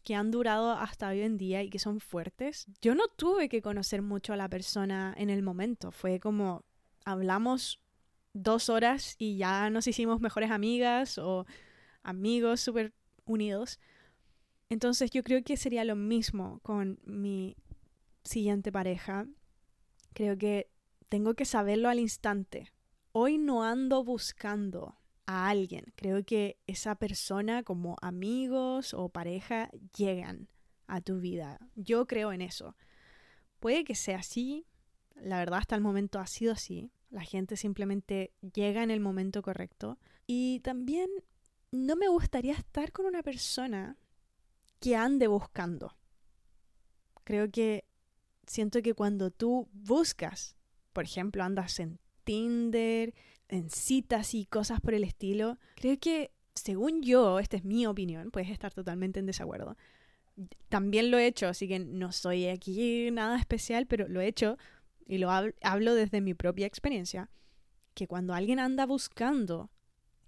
que 0.05 0.15
han 0.15 0.31
durado 0.31 0.71
hasta 0.71 1.09
hoy 1.09 1.23
en 1.23 1.39
día 1.39 1.65
y 1.65 1.71
que 1.71 1.81
son 1.81 1.99
fuertes, 1.99 2.69
yo 2.81 2.95
no 2.95 3.09
tuve 3.09 3.49
que 3.49 3.62
conocer 3.62 4.00
mucho 4.00 4.33
a 4.33 4.37
la 4.37 4.49
persona 4.49 5.12
en 5.19 5.29
el 5.29 5.43
momento. 5.43 5.91
Fue 5.91 6.21
como 6.21 6.65
hablamos 7.05 7.81
dos 8.33 8.69
horas 8.69 9.17
y 9.19 9.39
ya 9.39 9.71
nos 9.71 9.89
hicimos 9.89 10.21
mejores 10.21 10.53
amigas 10.53 11.19
o 11.19 11.47
amigos 12.02 12.61
súper 12.61 12.92
unidos. 13.25 13.78
Entonces 14.69 15.11
yo 15.11 15.23
creo 15.23 15.42
que 15.42 15.57
sería 15.57 15.85
lo 15.85 15.97
mismo 15.97 16.61
con 16.62 17.00
mi 17.04 17.57
siguiente 18.25 18.71
pareja. 18.71 19.26
Creo 20.12 20.37
que 20.38 20.71
tengo 21.09 21.35
que 21.35 21.45
saberlo 21.45 21.88
al 21.88 21.99
instante. 21.99 22.73
Hoy 23.12 23.38
no 23.38 23.64
ando 23.64 24.04
buscando 24.04 24.97
a 25.26 25.49
alguien. 25.49 25.87
Creo 25.97 26.25
que 26.25 26.59
esa 26.66 26.95
persona 26.95 27.62
como 27.62 27.97
amigos 28.00 28.95
o 28.95 29.09
pareja 29.09 29.71
llegan 29.97 30.49
a 30.87 31.00
tu 31.00 31.21
vida. 31.21 31.59
Yo 31.75 32.07
creo 32.07 32.33
en 32.33 32.42
eso. 32.42 32.76
Puede 33.59 33.85
que 33.85 33.95
sea 33.95 34.19
así. 34.19 34.66
La 35.14 35.38
verdad 35.38 35.59
hasta 35.59 35.75
el 35.75 35.83
momento 35.83 36.19
ha 36.19 36.26
sido 36.26 36.52
así. 36.52 36.92
La 37.11 37.23
gente 37.23 37.57
simplemente 37.57 38.33
llega 38.54 38.83
en 38.83 38.90
el 38.90 39.00
momento 39.00 39.42
correcto. 39.42 39.99
Y 40.26 40.61
también 40.61 41.09
no 41.73 41.97
me 41.97 42.09
gustaría 42.09 42.55
estar 42.55 42.93
con 42.93 43.07
una 43.07 43.23
persona 43.23 43.97
que 44.81 44.97
ande 44.97 45.27
buscando. 45.27 45.97
Creo 47.25 47.50
que 47.50 47.85
siento 48.47 48.83
que 48.83 48.95
cuando 48.95 49.31
tú 49.31 49.69
buscas 49.73 50.57
por 50.93 51.05
ejemplo, 51.05 51.43
andas 51.43 51.79
en 51.81 51.99
Tinder, 52.25 53.15
en 53.49 53.71
citas 53.71 54.35
y 54.35 54.47
cosas 54.47 54.81
por 54.81 54.95
el 54.95 55.05
estilo, 55.05 55.59
creo 55.77 55.99
que, 55.99 56.31
según 56.55 57.03
yo, 57.03 57.39
esta 57.39 57.57
es 57.57 57.65
mi 57.65 57.87
opinión, 57.87 58.31
puedes 58.31 58.50
estar 58.50 58.73
totalmente 58.73 59.21
en 59.21 59.27
desacuerdo. 59.27 59.77
También 60.69 61.11
lo 61.11 61.19
he 61.19 61.27
hecho, 61.27 61.49
así 61.49 61.69
que 61.69 61.79
no 61.79 62.12
soy 62.12 62.47
aquí 62.47 63.11
nada 63.11 63.39
especial, 63.39 63.87
pero 63.87 64.09
lo 64.09 64.21
he 64.21 64.27
hecho 64.27 64.57
y 65.07 65.19
lo 65.19 65.31
hablo 65.31 65.95
desde 65.95 66.21
mi 66.21 66.35
propia 66.35 66.67
experiencia, 66.67 67.31
que 67.95 68.07
cuando 68.07 68.35
alguien 68.35 68.59
anda 68.59 68.87
buscando 68.87 69.71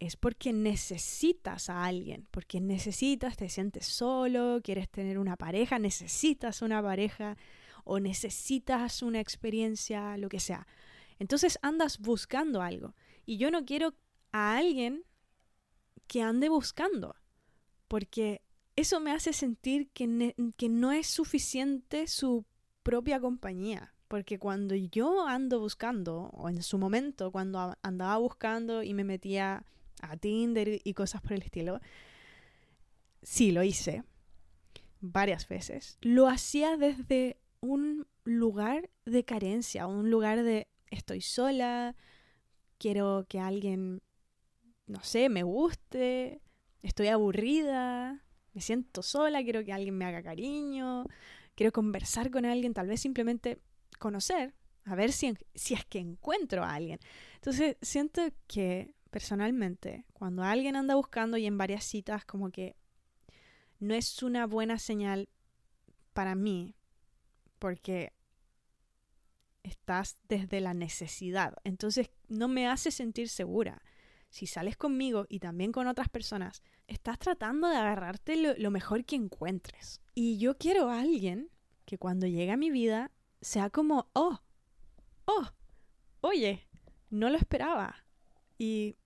es 0.06 0.16
porque 0.16 0.52
necesitas 0.52 1.70
a 1.70 1.84
alguien, 1.84 2.26
porque 2.32 2.60
necesitas, 2.60 3.36
te 3.36 3.48
sientes 3.48 3.86
solo, 3.86 4.60
quieres 4.62 4.88
tener 4.88 5.16
una 5.16 5.36
pareja, 5.36 5.78
necesitas 5.78 6.60
una 6.60 6.82
pareja 6.82 7.36
o 7.84 8.00
necesitas 8.00 9.02
una 9.02 9.20
experiencia, 9.20 10.16
lo 10.16 10.28
que 10.28 10.40
sea. 10.40 10.66
Entonces 11.20 11.56
andas 11.62 12.00
buscando 12.00 12.62
algo. 12.62 12.94
Y 13.26 13.36
yo 13.36 13.52
no 13.52 13.64
quiero 13.64 13.94
a 14.32 14.56
alguien 14.56 15.04
que 16.08 16.20
ande 16.20 16.48
buscando, 16.48 17.14
porque 17.86 18.42
eso 18.74 18.98
me 18.98 19.12
hace 19.12 19.32
sentir 19.32 19.88
que, 19.90 20.34
que 20.56 20.68
no 20.68 20.90
es 20.90 21.06
suficiente 21.06 22.08
su 22.08 22.44
propia 22.82 23.20
compañía. 23.20 23.94
Porque 24.08 24.38
cuando 24.38 24.74
yo 24.74 25.26
ando 25.26 25.60
buscando, 25.60 26.30
o 26.32 26.48
en 26.48 26.62
su 26.62 26.76
momento, 26.76 27.30
cuando 27.30 27.76
andaba 27.82 28.18
buscando 28.18 28.82
y 28.82 28.92
me 28.94 29.04
metía 29.04 29.64
a 30.02 30.16
Tinder 30.16 30.80
y 30.84 30.94
cosas 30.94 31.22
por 31.22 31.32
el 31.32 31.42
estilo. 31.42 31.80
Sí, 33.22 33.52
lo 33.52 33.62
hice 33.62 34.04
varias 35.00 35.48
veces. 35.48 35.98
Lo 36.00 36.28
hacía 36.28 36.76
desde 36.76 37.38
un 37.60 38.06
lugar 38.24 38.90
de 39.04 39.24
carencia, 39.24 39.86
un 39.86 40.10
lugar 40.10 40.42
de 40.42 40.68
estoy 40.90 41.20
sola, 41.20 41.96
quiero 42.78 43.26
que 43.28 43.40
alguien, 43.40 44.02
no 44.86 45.02
sé, 45.02 45.28
me 45.28 45.42
guste, 45.42 46.40
estoy 46.82 47.08
aburrida, 47.08 48.24
me 48.52 48.60
siento 48.60 49.02
sola, 49.02 49.42
quiero 49.42 49.64
que 49.64 49.72
alguien 49.72 49.96
me 49.96 50.04
haga 50.04 50.22
cariño, 50.22 51.06
quiero 51.54 51.72
conversar 51.72 52.30
con 52.30 52.44
alguien, 52.44 52.74
tal 52.74 52.88
vez 52.88 53.00
simplemente 53.00 53.58
conocer, 53.98 54.54
a 54.84 54.94
ver 54.94 55.12
si, 55.12 55.34
si 55.54 55.74
es 55.74 55.84
que 55.84 55.98
encuentro 55.98 56.64
a 56.64 56.74
alguien. 56.74 56.98
Entonces 57.36 57.76
siento 57.80 58.22
que 58.46 58.94
personalmente, 59.12 60.06
cuando 60.14 60.42
alguien 60.42 60.74
anda 60.74 60.94
buscando 60.94 61.36
y 61.36 61.44
en 61.44 61.58
varias 61.58 61.84
citas, 61.84 62.24
como 62.24 62.50
que 62.50 62.76
no 63.78 63.94
es 63.94 64.22
una 64.22 64.46
buena 64.46 64.78
señal 64.78 65.28
para 66.14 66.34
mí, 66.34 66.74
porque 67.58 68.14
estás 69.62 70.16
desde 70.28 70.60
la 70.60 70.72
necesidad. 70.72 71.54
Entonces 71.62 72.10
no 72.28 72.48
me 72.48 72.66
hace 72.66 72.90
sentir 72.90 73.28
segura. 73.28 73.82
Si 74.30 74.46
sales 74.46 74.78
conmigo 74.78 75.26
y 75.28 75.40
también 75.40 75.72
con 75.72 75.88
otras 75.88 76.08
personas, 76.08 76.62
estás 76.86 77.18
tratando 77.18 77.68
de 77.68 77.76
agarrarte 77.76 78.56
lo, 78.58 78.70
mejor 78.70 79.04
que 79.04 79.16
encuentres. 79.16 80.00
Y 80.14 80.38
yo 80.38 80.56
quiero 80.56 80.88
a 80.88 81.00
alguien 81.00 81.50
que 81.84 81.98
cuando 81.98 82.26
llegue 82.26 82.50
a 82.50 82.56
mi 82.56 82.70
vida 82.70 83.10
sea 83.42 83.68
como, 83.68 84.08
oh, 84.14 84.40
oh, 85.26 85.48
oye, 86.22 86.66
no 87.10 87.28
lo 87.28 87.36
esperaba. 87.36 88.06
Y 88.56 88.96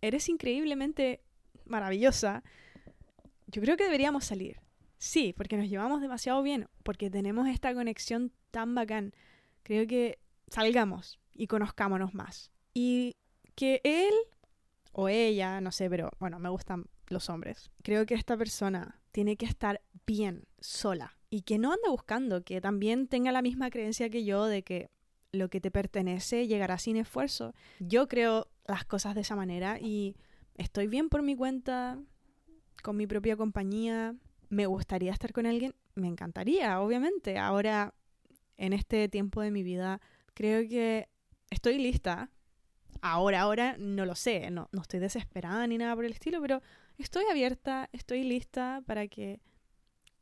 eres 0.00 0.28
increíblemente 0.28 1.22
maravillosa, 1.64 2.42
yo 3.46 3.62
creo 3.62 3.76
que 3.76 3.84
deberíamos 3.84 4.24
salir. 4.24 4.60
Sí, 4.98 5.32
porque 5.36 5.56
nos 5.56 5.68
llevamos 5.68 6.00
demasiado 6.00 6.42
bien, 6.42 6.68
porque 6.82 7.10
tenemos 7.10 7.48
esta 7.48 7.72
conexión 7.72 8.32
tan 8.50 8.74
bacán. 8.74 9.14
Creo 9.62 9.86
que 9.86 10.18
salgamos 10.48 11.18
y 11.34 11.46
conozcámonos 11.46 12.14
más. 12.14 12.50
Y 12.74 13.16
que 13.54 13.80
él 13.84 14.14
o 14.92 15.08
ella, 15.08 15.60
no 15.60 15.70
sé, 15.70 15.88
pero 15.88 16.10
bueno, 16.18 16.38
me 16.38 16.48
gustan 16.48 16.86
los 17.08 17.30
hombres. 17.30 17.70
Creo 17.82 18.06
que 18.06 18.14
esta 18.14 18.36
persona 18.36 19.00
tiene 19.12 19.36
que 19.36 19.46
estar 19.46 19.80
bien 20.06 20.46
sola 20.60 21.16
y 21.30 21.42
que 21.42 21.58
no 21.58 21.72
ande 21.72 21.88
buscando, 21.88 22.42
que 22.42 22.60
también 22.60 23.06
tenga 23.06 23.32
la 23.32 23.42
misma 23.42 23.70
creencia 23.70 24.10
que 24.10 24.24
yo 24.24 24.46
de 24.46 24.62
que 24.62 24.90
lo 25.32 25.48
que 25.50 25.60
te 25.60 25.70
pertenece 25.70 26.46
llegará 26.46 26.78
sin 26.78 26.96
esfuerzo. 26.96 27.54
Yo 27.78 28.08
creo 28.08 28.48
las 28.68 28.84
cosas 28.84 29.14
de 29.14 29.22
esa 29.22 29.34
manera 29.34 29.78
y 29.80 30.16
estoy 30.54 30.86
bien 30.86 31.08
por 31.08 31.22
mi 31.22 31.34
cuenta, 31.34 31.98
con 32.82 32.96
mi 32.96 33.06
propia 33.06 33.36
compañía. 33.36 34.14
Me 34.48 34.66
gustaría 34.66 35.12
estar 35.12 35.32
con 35.32 35.46
alguien, 35.46 35.74
me 35.94 36.06
encantaría, 36.06 36.80
obviamente. 36.80 37.38
Ahora, 37.38 37.94
en 38.56 38.72
este 38.72 39.08
tiempo 39.08 39.40
de 39.40 39.50
mi 39.50 39.62
vida, 39.62 40.00
creo 40.34 40.68
que 40.68 41.08
estoy 41.50 41.78
lista. 41.78 42.30
Ahora, 43.00 43.42
ahora 43.42 43.76
no 43.78 44.06
lo 44.06 44.14
sé, 44.14 44.50
no, 44.50 44.68
no 44.72 44.82
estoy 44.82 45.00
desesperada 45.00 45.66
ni 45.66 45.78
nada 45.78 45.94
por 45.94 46.04
el 46.04 46.12
estilo, 46.12 46.40
pero 46.40 46.62
estoy 46.96 47.24
abierta, 47.30 47.88
estoy 47.92 48.24
lista 48.24 48.82
para 48.86 49.06
que 49.08 49.40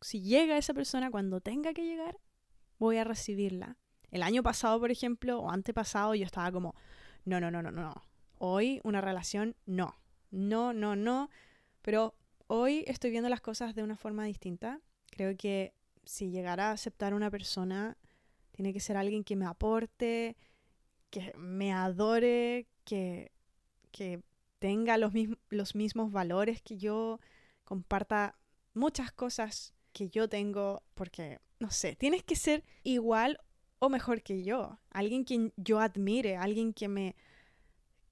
si 0.00 0.22
llega 0.22 0.58
esa 0.58 0.74
persona 0.74 1.10
cuando 1.10 1.40
tenga 1.40 1.72
que 1.72 1.84
llegar, 1.84 2.18
voy 2.78 2.98
a 2.98 3.04
recibirla 3.04 3.78
el 4.10 4.22
año 4.22 4.42
pasado, 4.42 4.80
por 4.80 4.90
ejemplo, 4.90 5.40
o 5.40 5.50
antepasado, 5.50 6.14
yo 6.14 6.24
estaba 6.24 6.50
como, 6.52 6.74
no, 7.24 7.40
no, 7.40 7.50
no, 7.50 7.62
no, 7.62 7.70
no. 7.70 7.94
Hoy 8.38 8.80
una 8.84 9.00
relación, 9.00 9.56
no. 9.66 9.94
No, 10.30 10.72
no, 10.72 10.96
no. 10.96 11.30
Pero 11.82 12.14
hoy 12.46 12.84
estoy 12.86 13.10
viendo 13.10 13.28
las 13.28 13.40
cosas 13.40 13.74
de 13.74 13.82
una 13.82 13.96
forma 13.96 14.24
distinta. 14.24 14.80
Creo 15.10 15.36
que 15.36 15.72
si 16.04 16.30
llegara 16.30 16.68
a 16.68 16.72
aceptar 16.72 17.14
una 17.14 17.30
persona, 17.30 17.96
tiene 18.52 18.72
que 18.72 18.80
ser 18.80 18.96
alguien 18.96 19.24
que 19.24 19.36
me 19.36 19.46
aporte, 19.46 20.36
que 21.10 21.32
me 21.36 21.72
adore, 21.72 22.66
que, 22.84 23.32
que 23.90 24.22
tenga 24.58 24.96
los, 24.98 25.12
los 25.50 25.74
mismos 25.74 26.12
valores 26.12 26.62
que 26.62 26.78
yo, 26.78 27.20
comparta 27.64 28.36
muchas 28.74 29.12
cosas 29.12 29.74
que 29.92 30.08
yo 30.08 30.28
tengo, 30.28 30.82
porque, 30.94 31.40
no 31.58 31.70
sé, 31.70 31.96
tienes 31.96 32.22
que 32.22 32.36
ser 32.36 32.64
igual 32.82 33.40
o 33.78 33.88
mejor 33.88 34.22
que 34.22 34.42
yo, 34.42 34.78
alguien 34.90 35.24
que 35.24 35.52
yo 35.56 35.80
admire, 35.80 36.36
alguien 36.36 36.72
que 36.72 36.88
me, 36.88 37.16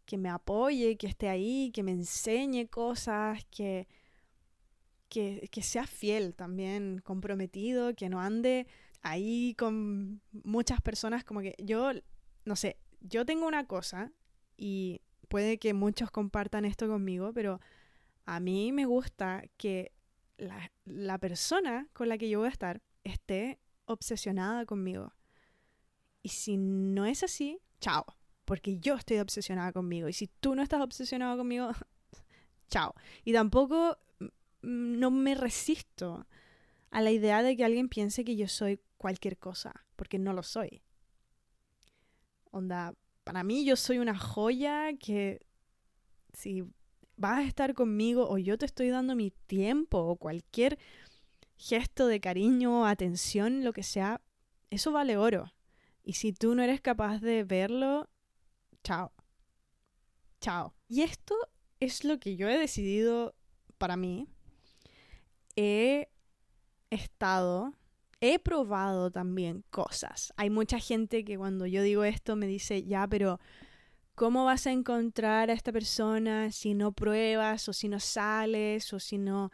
que 0.07 0.19
me 0.19 0.29
apoye, 0.29 0.97
que 0.97 1.07
esté 1.07 1.29
ahí, 1.29 1.71
que 1.73 1.83
me 1.83 1.93
enseñe 1.93 2.69
cosas, 2.69 3.45
que, 3.51 3.89
que, 5.09 5.63
sea 5.63 5.87
fiel 5.87 6.35
también, 6.35 7.01
comprometido, 7.05 7.95
que 7.95 8.09
no 8.09 8.21
ande 8.21 8.67
ahí 9.03 9.55
con 9.59 10.21
muchas 10.45 10.81
personas 10.81 11.25
como 11.25 11.41
que 11.41 11.55
yo, 11.59 11.93
no 12.45 12.57
sé, 12.57 12.79
yo 13.01 13.25
tengo 13.25 13.47
una 13.47 13.67
cosa 13.67 14.13
y 14.57 15.01
puede 15.29 15.59
que 15.59 15.75
muchos 15.75 16.11
compartan 16.11 16.65
esto 16.65 16.89
conmigo, 16.89 17.33
pero 17.33 17.61
a 18.27 18.41
mí 18.41 18.73
me 18.73 18.87
gusta 18.87 19.45
que 19.57 19.93
la, 20.39 20.73
la 20.85 21.19
persona 21.19 21.89
con 21.93 22.09
la 22.09 22.19
que 22.19 22.29
yo 22.29 22.41
voy 22.41 22.49
a 22.49 22.53
estar 22.53 22.83
esté 23.05 23.59
obsesionada 23.87 24.65
conmigo 24.67 25.13
y 26.25 26.31
si 26.31 26.57
no 26.57 27.05
es 27.05 27.23
así, 27.23 27.61
chao. 27.81 28.05
Porque 28.45 28.79
yo 28.79 28.95
estoy 28.95 29.19
obsesionada 29.19 29.73
conmigo. 29.73 30.09
Y 30.09 30.13
si 30.13 30.29
tú 30.41 30.55
no 30.55 30.63
estás 30.63 30.81
obsesionado 30.81 31.37
conmigo, 31.37 31.71
chao. 32.69 32.95
Y 33.25 33.33
tampoco 33.33 33.99
no 34.63 35.11
me 35.11 35.35
resisto 35.35 36.27
a 36.91 37.01
la 37.01 37.11
idea 37.11 37.43
de 37.43 37.57
que 37.57 37.65
alguien 37.65 37.89
piense 37.89 38.25
que 38.25 38.37
yo 38.37 38.49
soy 38.49 38.81
cualquier 38.97 39.39
cosa, 39.39 39.85
porque 39.97 40.19
no 40.19 40.33
lo 40.33 40.43
soy. 40.43 40.83
Onda, 42.51 42.95
para 43.25 43.43
mí 43.43 43.65
yo 43.65 43.77
soy 43.77 43.99
una 43.99 44.17
joya 44.17 44.97
que 44.99 45.45
si 46.33 46.65
vas 47.17 47.39
a 47.39 47.43
estar 47.43 47.75
conmigo 47.75 48.29
o 48.29 48.39
yo 48.39 48.59
te 48.59 48.67
estoy 48.67 48.89
dando 48.89 49.17
mi 49.17 49.31
tiempo 49.31 49.99
o 49.99 50.17
cualquier 50.17 50.79
gesto 51.57 52.07
de 52.07 52.21
cariño, 52.21 52.87
atención, 52.87 53.65
lo 53.65 53.73
que 53.73 53.83
sea, 53.83 54.21
eso 54.71 54.93
vale 54.93 55.17
oro. 55.17 55.53
Y 56.03 56.15
si 56.15 56.33
tú 56.33 56.55
no 56.55 56.63
eres 56.63 56.81
capaz 56.81 57.21
de 57.21 57.45
verlo, 57.45 58.09
chao. 58.85 59.11
Chao. 60.41 60.75
Y 60.89 61.03
esto 61.03 61.35
es 61.81 62.05
lo 62.05 62.21
que 62.21 62.37
yo 62.37 62.49
he 62.49 62.59
decidido 62.59 63.35
para 63.79 63.97
mí. 63.97 64.29
He 65.57 66.09
estado, 66.91 67.73
he 68.21 68.39
probado 68.39 69.11
también 69.11 69.65
cosas. 69.71 70.33
Hay 70.37 70.51
mucha 70.51 70.79
gente 70.79 71.25
que 71.25 71.37
cuando 71.37 71.67
yo 71.67 71.83
digo 71.83 72.05
esto 72.05 72.37
me 72.37 72.47
dice, 72.47 72.85
ya, 72.85 73.09
pero 73.09 73.41
¿cómo 74.15 74.45
vas 74.45 74.67
a 74.67 74.73
encontrar 74.73 75.51
a 75.51 75.55
esta 75.55 75.73
persona 75.73 76.53
si 76.53 76.75
no 76.75 76.93
pruebas 76.93 77.69
o 77.69 77.73
si 77.73 77.89
no 77.89 77.99
sales 77.99 78.93
o 78.93 79.01
si 79.01 79.19
no 79.19 79.51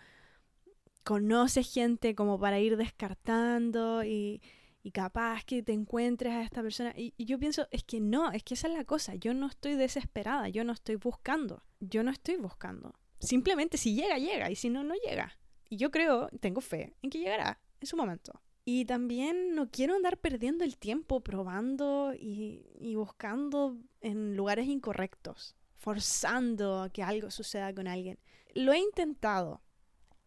conoces 1.05 1.73
gente 1.73 2.15
como 2.15 2.39
para 2.39 2.61
ir 2.61 2.77
descartando 2.77 4.05
y 4.05 4.43
y 4.83 4.93
capaz 4.93 5.45
que 5.45 5.63
te 5.63 5.73
encuentres 5.73 6.33
a 6.33 6.43
esta 6.43 6.63
persona. 6.63 6.93
Y, 6.97 7.13
yo 7.25 7.39
pienso, 7.39 7.67
es 7.71 7.85
que 7.85 8.01
no, 8.01 8.33
es 8.33 8.43
que 8.43 8.55
esa 8.55 8.69
es 8.69 8.75
la 8.75 8.85
cosa. 8.85 9.15
Yo 9.15 9.35
no 9.35 9.47
estoy 9.47 9.75
desesperada, 9.75 10.49
yo 10.49 10.65
no 10.65 10.73
estoy 10.73 10.97
buscando. 10.97 11.63
Yo 11.81 12.03
no 12.03 12.11
estoy 12.11 12.37
buscando. 12.37 12.95
Simplemente 13.19 13.77
si 13.77 13.95
llega, 13.95 14.19
llega. 14.19 14.51
Y 14.51 14.57
si 14.57 14.71
no, 14.71 14.83
no 14.83 14.95
llega. 14.95 15.39
Y 15.69 15.77
yo 15.77 15.91
creo, 15.91 16.29
tengo 16.41 16.61
fe 16.61 16.95
en 17.03 17.11
que 17.11 17.19
llegará 17.19 17.61
en 17.81 17.87
su 17.87 17.97
momento. 17.97 18.41
Y 18.65 18.85
también 18.85 19.55
no 19.55 19.71
quiero 19.71 19.95
andar 19.95 20.19
perdiendo 20.19 20.65
el 20.65 20.79
tiempo 20.79 21.21
probando 21.21 22.15
y, 22.15 22.67
y 22.79 22.95
buscando 22.95 23.79
en 24.01 24.37
lugares 24.37 24.67
incorrectos, 24.67 25.57
forzando 25.75 26.83
a 26.83 26.91
que 26.91 27.03
algo 27.03 27.31
suceda 27.31 27.75
con 27.75 27.87
alguien. 27.87 28.19
Lo 28.55 28.73
he 28.73 28.79
intentado. 28.79 29.63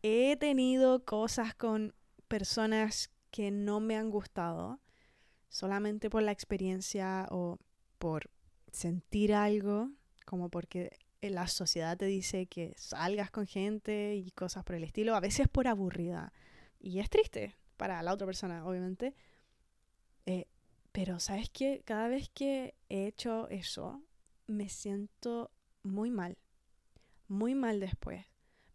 He 0.02 0.36
tenido 0.38 1.06
cosas 1.06 1.56
con 1.56 1.96
personas 2.28 3.13
que 3.34 3.50
no 3.50 3.80
me 3.80 3.98
han 3.98 4.12
gustado 4.12 4.80
solamente 5.50 6.12
por 6.12 6.22
la 6.22 6.32
experiencia 6.32 7.28
o 7.32 7.58
por 7.98 8.30
sentir 8.72 9.34
algo, 9.34 9.90
como 10.24 10.50
porque 10.50 11.00
la 11.20 11.48
sociedad 11.48 11.98
te 11.98 12.06
dice 12.06 12.46
que 12.46 12.76
salgas 12.78 13.32
con 13.32 13.48
gente 13.48 14.14
y 14.16 14.30
cosas 14.32 14.64
por 14.64 14.76
el 14.76 14.84
estilo, 14.84 15.16
a 15.16 15.20
veces 15.20 15.48
por 15.48 15.68
aburrida. 15.68 16.32
Y 16.80 17.00
es 17.00 17.10
triste 17.10 17.56
para 17.76 18.04
la 18.04 18.14
otra 18.14 18.28
persona, 18.28 18.64
obviamente. 18.68 19.16
Eh, 20.28 20.46
pero 20.92 21.20
sabes 21.20 21.50
que 21.50 21.82
cada 21.86 22.10
vez 22.10 22.30
que 22.30 22.76
he 22.90 23.08
hecho 23.08 23.50
eso, 23.50 24.04
me 24.46 24.70
siento 24.70 25.50
muy 25.82 26.12
mal. 26.12 26.38
Muy 27.28 27.56
mal 27.56 27.80
después. 27.80 28.28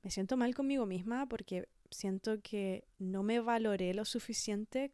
Me 0.02 0.10
siento 0.10 0.36
mal 0.36 0.52
conmigo 0.52 0.84
misma 0.84 1.26
porque 1.26 1.68
siento 1.90 2.40
que 2.42 2.84
no 2.98 3.22
me 3.22 3.40
valoré 3.40 3.94
lo 3.94 4.04
suficiente. 4.04 4.92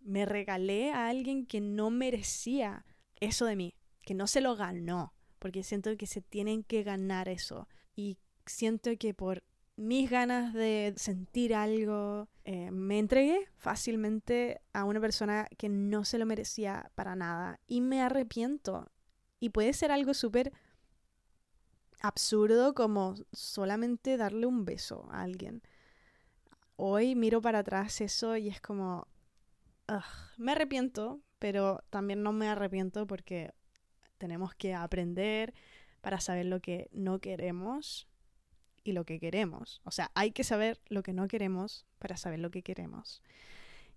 Me 0.00 0.24
regalé 0.26 0.92
a 0.92 1.08
alguien 1.08 1.46
que 1.46 1.60
no 1.60 1.90
merecía 1.90 2.84
eso 3.20 3.46
de 3.46 3.56
mí, 3.56 3.74
que 4.02 4.14
no 4.14 4.26
se 4.26 4.40
lo 4.40 4.56
ganó 4.56 5.14
porque 5.38 5.62
siento 5.62 5.96
que 5.96 6.06
se 6.06 6.20
tienen 6.20 6.62
que 6.62 6.82
ganar 6.82 7.28
eso. 7.28 7.68
Y 7.94 8.18
siento 8.46 8.90
que 8.98 9.14
por 9.14 9.42
mis 9.76 10.10
ganas 10.10 10.52
de 10.52 10.94
sentir 10.96 11.54
algo, 11.54 12.28
eh, 12.44 12.70
me 12.70 12.98
entregué 12.98 13.46
fácilmente 13.56 14.60
a 14.72 14.84
una 14.84 15.00
persona 15.00 15.46
que 15.56 15.68
no 15.68 16.04
se 16.04 16.18
lo 16.18 16.26
merecía 16.26 16.90
para 16.94 17.14
nada. 17.14 17.60
Y 17.66 17.80
me 17.80 18.02
arrepiento. 18.02 18.90
Y 19.40 19.50
puede 19.50 19.72
ser 19.72 19.92
algo 19.92 20.14
súper 20.14 20.52
absurdo 22.00 22.74
como 22.74 23.14
solamente 23.32 24.16
darle 24.16 24.46
un 24.46 24.64
beso 24.64 25.06
a 25.10 25.22
alguien. 25.22 25.62
Hoy 26.80 27.16
miro 27.16 27.42
para 27.42 27.58
atrás 27.58 28.00
eso 28.00 28.36
y 28.36 28.48
es 28.48 28.60
como... 28.60 29.08
me 30.36 30.52
arrepiento, 30.52 31.20
pero 31.40 31.82
también 31.90 32.22
no 32.22 32.32
me 32.32 32.46
arrepiento 32.46 33.04
porque 33.04 33.52
tenemos 34.16 34.54
que 34.54 34.74
aprender 34.74 35.54
para 36.00 36.20
saber 36.20 36.46
lo 36.46 36.60
que 36.60 36.88
no 36.92 37.18
queremos 37.18 38.06
y 38.84 38.92
lo 38.92 39.04
que 39.04 39.18
queremos. 39.18 39.80
O 39.82 39.90
sea, 39.90 40.12
hay 40.14 40.30
que 40.30 40.44
saber 40.44 40.80
lo 40.88 41.02
que 41.02 41.12
no 41.12 41.26
queremos 41.26 41.84
para 41.98 42.16
saber 42.16 42.38
lo 42.38 42.52
que 42.52 42.62
queremos. 42.62 43.24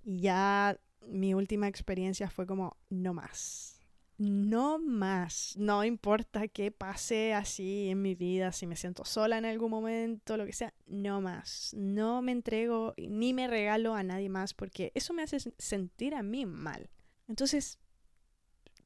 Y 0.03 0.21
ya 0.21 0.79
mi 1.05 1.35
última 1.35 1.67
experiencia 1.67 2.31
fue 2.31 2.47
como, 2.47 2.77
no 2.89 3.13
más. 3.13 3.79
No 4.21 4.77
más. 4.77 5.55
No 5.57 5.83
importa 5.83 6.47
qué 6.47 6.69
pase 6.69 7.33
así 7.33 7.89
en 7.89 8.03
mi 8.03 8.13
vida, 8.13 8.51
si 8.51 8.67
me 8.67 8.75
siento 8.75 9.03
sola 9.03 9.39
en 9.39 9.45
algún 9.45 9.71
momento, 9.71 10.37
lo 10.37 10.45
que 10.45 10.53
sea, 10.53 10.75
no 10.85 11.21
más. 11.21 11.73
No 11.75 12.21
me 12.21 12.31
entrego 12.31 12.93
ni 12.97 13.33
me 13.33 13.47
regalo 13.47 13.95
a 13.95 14.03
nadie 14.03 14.29
más 14.29 14.53
porque 14.53 14.91
eso 14.93 15.15
me 15.15 15.23
hace 15.23 15.39
sentir 15.57 16.13
a 16.13 16.21
mí 16.21 16.45
mal. 16.45 16.91
Entonces, 17.27 17.79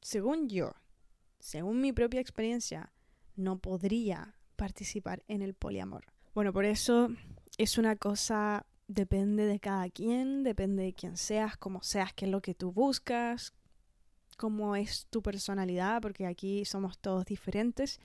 según 0.01 0.47
yo, 0.47 0.71
según 1.37 1.81
mi 1.81 1.91
propia 1.91 2.21
experiencia, 2.21 2.93
no 3.35 3.59
podría 3.59 4.37
participar 4.55 5.21
en 5.27 5.41
el 5.41 5.53
poliamor. 5.53 6.05
Bueno, 6.33 6.53
por 6.53 6.63
eso 6.63 7.09
es 7.57 7.77
una 7.77 7.97
cosa, 7.97 8.65
depende 8.87 9.47
de 9.47 9.59
cada 9.59 9.89
quien, 9.89 10.43
depende 10.43 10.83
de 10.83 10.93
quién 10.93 11.17
seas, 11.17 11.57
cómo 11.57 11.83
seas, 11.83 12.13
qué 12.13 12.23
es 12.23 12.31
lo 12.31 12.41
que 12.41 12.55
tú 12.55 12.71
buscas, 12.71 13.53
cómo 14.35 14.75
es 14.75 15.07
tu 15.09 15.21
personalidad, 15.21 16.01
porque 16.01 16.25
aquí 16.25 16.65
somos 16.65 16.97
todos 16.99 17.25
diferentes. 17.25 17.99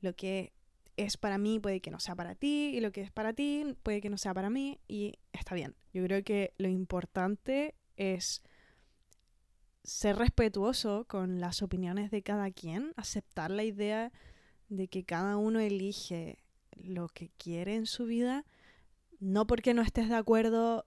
Lo 0.00 0.14
que 0.14 0.52
es 0.96 1.16
para 1.16 1.38
mí 1.38 1.58
puede 1.58 1.80
que 1.80 1.90
no 1.90 2.00
sea 2.00 2.14
para 2.14 2.34
ti 2.34 2.72
y 2.74 2.80
lo 2.80 2.92
que 2.92 3.00
es 3.00 3.10
para 3.10 3.32
ti 3.32 3.76
puede 3.82 4.00
que 4.00 4.10
no 4.10 4.18
sea 4.18 4.34
para 4.34 4.50
mí 4.50 4.80
y 4.88 5.14
está 5.32 5.54
bien. 5.54 5.74
Yo 5.92 6.04
creo 6.04 6.22
que 6.22 6.52
lo 6.58 6.68
importante 6.68 7.74
es 7.96 8.42
ser 9.82 10.16
respetuoso 10.16 11.06
con 11.08 11.40
las 11.40 11.62
opiniones 11.62 12.10
de 12.10 12.22
cada 12.22 12.50
quien, 12.50 12.92
aceptar 12.96 13.50
la 13.50 13.64
idea 13.64 14.12
de 14.68 14.88
que 14.88 15.04
cada 15.04 15.36
uno 15.36 15.58
elige 15.58 16.38
lo 16.72 17.08
que 17.08 17.30
quiere 17.38 17.74
en 17.76 17.86
su 17.86 18.04
vida, 18.04 18.44
no 19.18 19.46
porque 19.46 19.74
no 19.74 19.82
estés 19.82 20.08
de 20.08 20.16
acuerdo 20.16 20.86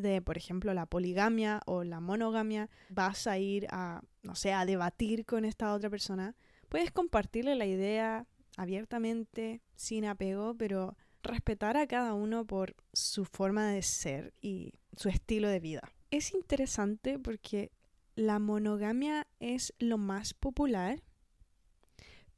de, 0.00 0.22
por 0.22 0.36
ejemplo, 0.36 0.74
la 0.74 0.86
poligamia 0.86 1.60
o 1.66 1.84
la 1.84 2.00
monogamia, 2.00 2.68
vas 2.88 3.26
a 3.26 3.38
ir 3.38 3.66
a, 3.70 4.02
no 4.22 4.34
sé, 4.34 4.52
a 4.52 4.66
debatir 4.66 5.24
con 5.24 5.44
esta 5.44 5.72
otra 5.72 5.90
persona. 5.90 6.34
Puedes 6.68 6.90
compartirle 6.90 7.54
la 7.54 7.66
idea 7.66 8.26
abiertamente, 8.56 9.62
sin 9.74 10.04
apego, 10.04 10.54
pero 10.56 10.96
respetar 11.22 11.76
a 11.76 11.86
cada 11.86 12.14
uno 12.14 12.46
por 12.46 12.76
su 12.92 13.24
forma 13.24 13.68
de 13.68 13.82
ser 13.82 14.34
y 14.40 14.74
su 14.96 15.08
estilo 15.08 15.48
de 15.48 15.60
vida. 15.60 15.92
Es 16.10 16.34
interesante 16.34 17.18
porque 17.18 17.72
la 18.14 18.38
monogamia 18.38 19.26
es 19.38 19.72
lo 19.78 19.98
más 19.98 20.34
popular, 20.34 21.02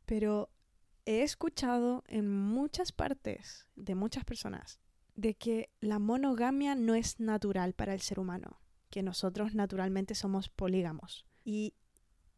pero 0.04 0.50
he 1.06 1.22
escuchado 1.22 2.04
en 2.06 2.28
muchas 2.28 2.92
partes 2.92 3.66
de 3.74 3.94
muchas 3.94 4.24
personas 4.24 4.80
de 5.14 5.34
que 5.34 5.70
la 5.80 5.98
monogamia 5.98 6.74
no 6.74 6.94
es 6.94 7.20
natural 7.20 7.74
para 7.74 7.94
el 7.94 8.00
ser 8.00 8.18
humano, 8.18 8.60
que 8.90 9.02
nosotros 9.02 9.54
naturalmente 9.54 10.14
somos 10.14 10.48
polígamos. 10.48 11.26
Y 11.44 11.74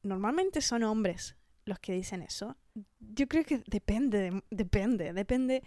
normalmente 0.03 0.61
son 0.61 0.83
hombres 0.83 1.37
los 1.65 1.79
que 1.79 1.93
dicen 1.93 2.23
eso. 2.23 2.57
Yo 3.01 3.27
creo 3.29 3.45
que 3.45 3.63
depende, 3.67 4.43
depende, 4.51 5.13
depende 5.13 5.63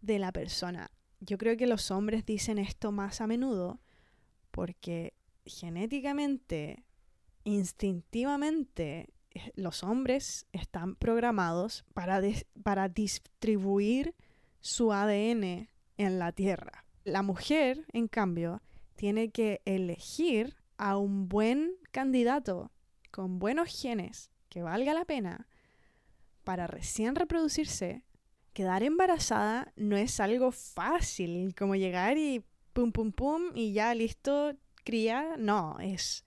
de 0.00 0.18
la 0.18 0.32
persona. 0.32 0.90
Yo 1.20 1.38
creo 1.38 1.56
que 1.56 1.66
los 1.66 1.90
hombres 1.90 2.24
dicen 2.24 2.58
esto 2.58 2.92
más 2.92 3.20
a 3.20 3.26
menudo 3.26 3.80
porque 4.50 5.14
genéticamente 5.44 6.84
instintivamente 7.44 9.08
eh, 9.30 9.52
los 9.54 9.82
hombres 9.82 10.46
están 10.52 10.96
programados 10.96 11.84
para, 11.94 12.20
para 12.62 12.88
distribuir 12.88 14.14
su 14.60 14.92
ADN 14.92 15.68
en 16.00 16.18
la 16.18 16.32
Tierra. 16.32 16.84
La 17.04 17.22
mujer, 17.22 17.84
en 17.92 18.08
cambio, 18.08 18.62
tiene 18.96 19.30
que 19.30 19.60
elegir 19.66 20.56
a 20.78 20.96
un 20.96 21.28
buen 21.28 21.74
candidato 21.92 22.72
con 23.10 23.38
buenos 23.38 23.68
genes 23.68 24.30
que 24.48 24.62
valga 24.62 24.94
la 24.94 25.04
pena 25.04 25.46
para 26.42 26.66
recién 26.66 27.16
reproducirse. 27.16 28.02
Quedar 28.54 28.82
embarazada 28.82 29.72
no 29.76 29.96
es 29.96 30.20
algo 30.20 30.52
fácil 30.52 31.54
como 31.54 31.76
llegar 31.76 32.16
y 32.16 32.44
pum 32.72 32.92
pum 32.92 33.12
pum 33.12 33.42
y 33.54 33.74
ya 33.74 33.94
listo, 33.94 34.56
cría. 34.84 35.36
No, 35.38 35.78
es 35.80 36.24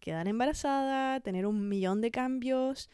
quedar 0.00 0.26
embarazada, 0.26 1.20
tener 1.20 1.46
un 1.46 1.68
millón 1.68 2.00
de 2.00 2.10
cambios, 2.10 2.90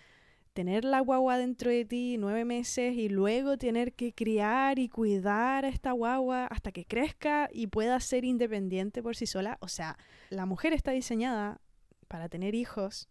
tener 0.53 0.85
la 0.85 1.01
guagua 1.01 1.39
dentro 1.39 1.71
de 1.71 1.85
ti 1.85 2.17
nueve 2.19 2.45
meses 2.45 2.95
y 2.97 3.09
luego 3.09 3.57
tener 3.57 3.95
que 3.95 4.13
criar 4.13 4.79
y 4.79 4.89
cuidar 4.89 5.65
a 5.65 5.69
esta 5.69 5.93
guagua 5.93 6.47
hasta 6.47 6.73
que 6.73 6.85
crezca 6.85 7.49
y 7.53 7.69
pueda 7.69 7.99
ser 8.01 8.25
independiente 8.25 9.03
por 9.03 9.17
sí 9.17 9.27
sola. 9.27 9.59
O 9.61 9.69
sea, 9.69 9.97
la 10.31 10.47
mujer 10.47 10.73
está 10.73 10.93
diseñada 10.93 11.61
para 12.09 12.29
tener 12.29 12.55
hijos 12.55 13.09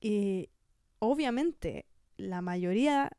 y 0.00 0.50
obviamente 1.00 1.86
la 2.16 2.40
mayoría 2.40 3.10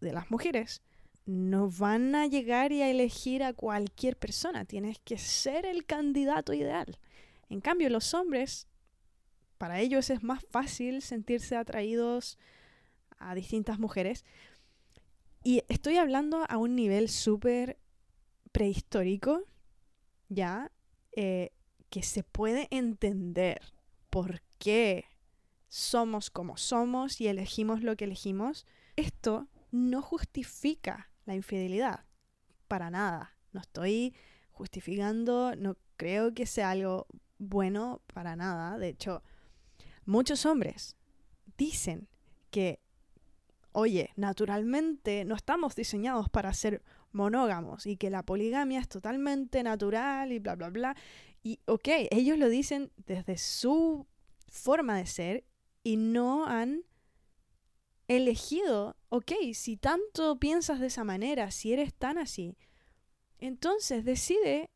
de 0.00 0.12
las 0.12 0.30
mujeres 0.30 0.82
no 1.24 1.70
van 1.70 2.14
a 2.14 2.26
llegar 2.26 2.72
y 2.72 2.82
a 2.82 2.90
elegir 2.90 3.42
a 3.42 3.52
cualquier 3.52 4.16
persona. 4.16 4.64
Tienes 4.64 4.98
que 5.00 5.18
ser 5.18 5.66
el 5.66 5.84
candidato 5.86 6.52
ideal. 6.52 6.98
En 7.48 7.60
cambio, 7.60 7.88
los 7.90 8.14
hombres 8.14 8.66
para 9.62 9.78
ellos 9.78 10.10
es 10.10 10.24
más 10.24 10.44
fácil 10.50 11.02
sentirse 11.02 11.54
atraídos 11.54 12.36
a 13.20 13.32
distintas 13.32 13.78
mujeres. 13.78 14.24
Y 15.44 15.62
estoy 15.68 15.98
hablando 15.98 16.44
a 16.48 16.58
un 16.58 16.74
nivel 16.74 17.08
súper 17.08 17.78
prehistórico, 18.50 19.44
ya, 20.28 20.72
eh, 21.12 21.52
que 21.90 22.02
se 22.02 22.24
puede 22.24 22.66
entender 22.72 23.60
por 24.10 24.42
qué 24.58 25.04
somos 25.68 26.28
como 26.30 26.56
somos 26.56 27.20
y 27.20 27.28
elegimos 27.28 27.84
lo 27.84 27.94
que 27.94 28.06
elegimos. 28.06 28.66
Esto 28.96 29.46
no 29.70 30.02
justifica 30.02 31.12
la 31.24 31.36
infidelidad, 31.36 32.04
para 32.66 32.90
nada. 32.90 33.36
No 33.52 33.60
estoy 33.60 34.12
justificando, 34.50 35.54
no 35.54 35.76
creo 35.96 36.34
que 36.34 36.46
sea 36.46 36.70
algo 36.70 37.06
bueno 37.38 38.02
para 38.12 38.34
nada. 38.34 38.76
De 38.76 38.88
hecho, 38.88 39.22
Muchos 40.04 40.46
hombres 40.46 40.96
dicen 41.56 42.08
que, 42.50 42.80
oye, 43.72 44.10
naturalmente 44.16 45.24
no 45.24 45.34
estamos 45.34 45.74
diseñados 45.74 46.28
para 46.28 46.52
ser 46.54 46.82
monógamos 47.12 47.86
y 47.86 47.96
que 47.96 48.10
la 48.10 48.22
poligamia 48.22 48.80
es 48.80 48.88
totalmente 48.88 49.62
natural 49.62 50.32
y 50.32 50.38
bla, 50.38 50.56
bla, 50.56 50.70
bla. 50.70 50.96
Y 51.42 51.60
ok, 51.66 51.88
ellos 52.10 52.38
lo 52.38 52.48
dicen 52.48 52.90
desde 52.96 53.38
su 53.38 54.06
forma 54.48 54.96
de 54.96 55.06
ser 55.06 55.44
y 55.82 55.96
no 55.96 56.46
han 56.46 56.84
elegido, 58.08 58.96
ok, 59.08 59.32
si 59.54 59.76
tanto 59.76 60.38
piensas 60.38 60.80
de 60.80 60.86
esa 60.86 61.04
manera, 61.04 61.50
si 61.50 61.72
eres 61.72 61.94
tan 61.94 62.18
así, 62.18 62.56
entonces 63.38 64.04
decide 64.04 64.70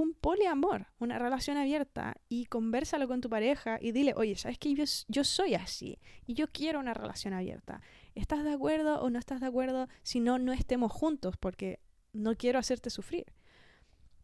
un 0.00 0.14
poliamor, 0.14 0.86
una 0.98 1.18
relación 1.18 1.58
abierta 1.58 2.16
y 2.28 2.46
conversalo 2.46 3.06
con 3.06 3.20
tu 3.20 3.28
pareja 3.28 3.78
y 3.80 3.92
dile, 3.92 4.14
oye, 4.16 4.34
¿sabes 4.34 4.58
que 4.58 4.74
yo, 4.74 4.84
yo, 5.08 5.24
soy 5.24 5.54
así 5.54 5.98
y 6.26 6.32
yo 6.34 6.46
quiero 6.48 6.80
una 6.80 6.94
relación 6.94 7.34
abierta? 7.34 7.82
¿Estás 8.14 8.42
de 8.44 8.52
acuerdo 8.52 9.02
o 9.02 9.10
no 9.10 9.18
estás 9.18 9.40
de 9.40 9.46
acuerdo? 9.46 9.88
Si 10.02 10.20
no, 10.20 10.38
no 10.38 10.52
estemos 10.54 10.90
juntos 10.90 11.36
porque 11.36 11.80
no 12.14 12.34
quiero 12.34 12.58
hacerte 12.58 12.88
sufrir. 12.88 13.26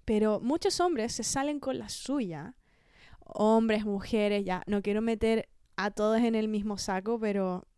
Pero 0.07 0.41
muchos 0.41 0.81
hombres 0.81 1.13
se 1.13 1.25
salen 1.25 1.61
con 1.61 1.79
la 1.79 1.91
suya, 1.91 2.55
hombres, 3.21 3.85
mujeres, 3.85 4.45
ya, 4.45 4.63
no 4.67 4.81
quiero 4.81 5.03
meter 5.03 5.51
a 5.77 5.91
todos 5.91 6.21
en 6.21 6.35
el 6.35 6.49
mismo 6.49 6.79
saco, 6.79 7.21
pero 7.21 7.69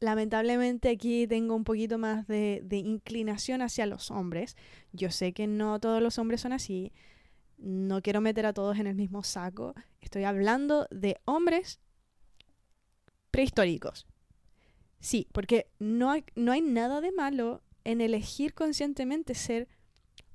lamentablemente 0.00 0.90
aquí 0.90 1.26
tengo 1.26 1.54
un 1.54 1.64
poquito 1.64 1.98
más 1.98 2.26
de, 2.26 2.64
inclinación 2.70 3.62
hacia 3.62 3.86
los 3.86 4.10
hombres. 4.10 4.56
Yo 4.92 5.10
sé 5.10 5.32
que 5.32 5.46
no 5.46 5.80
todos 5.80 6.02
los 6.02 6.18
hombres 6.18 6.40
son 6.40 6.52
así. 6.52 6.92
No 7.56 8.02
quiero 8.02 8.20
meter 8.20 8.46
a 8.46 8.52
todos 8.52 8.78
en 8.78 8.86
el 8.86 8.94
mismo 8.94 9.22
saco. 9.22 9.74
Estoy 10.00 10.24
hablando 10.24 10.86
de 10.90 11.16
hombres 11.24 11.80
prehistóricos. 13.30 14.06
Sí, 15.00 15.28
porque 15.32 15.68
no 15.78 16.10
hay, 16.10 16.24
no 16.34 16.52
hay 16.52 16.60
nada 16.60 17.00
de 17.00 17.12
malo 17.12 17.62
en 17.84 18.00
elegir 18.00 18.54
conscientemente 18.54 19.34
ser 19.34 19.68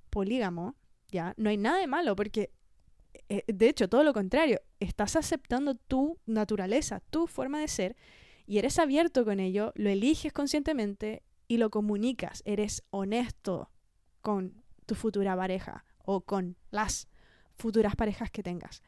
polígamo, 0.10 0.76
¿ya? 1.10 1.34
No 1.38 1.50
hay 1.50 1.58
nada 1.58 1.80
de 1.80 1.88
malo 1.88 2.16
porque, 2.16 2.52
eh, 3.30 3.44
de 3.48 3.70
hecho, 3.70 3.90
todo 3.90 4.04
lo 4.04 4.14
contrario, 4.14 4.62
estás 4.80 5.16
aceptando 5.16 5.76
tu 5.76 6.20
naturaleza, 6.26 7.02
tu 7.10 7.28
forma 7.28 7.60
de 7.60 7.68
ser 7.68 7.96
y 8.50 8.58
eres 8.58 8.80
abierto 8.80 9.26
con 9.26 9.40
ello, 9.40 9.74
lo 9.76 9.92
eliges 9.92 10.34
conscientemente 10.34 11.22
y 11.48 11.58
lo 11.58 11.70
comunicas, 11.70 12.42
eres 12.46 12.82
honesto 12.90 13.70
con 14.22 14.64
tu 14.88 14.96
futura 14.96 15.38
pareja 15.38 15.86
o 16.04 16.22
con 16.22 16.58
las 16.72 17.08
futuras 17.58 17.96
parejas 17.96 18.32
que 18.32 18.42
tengas. 18.42 18.82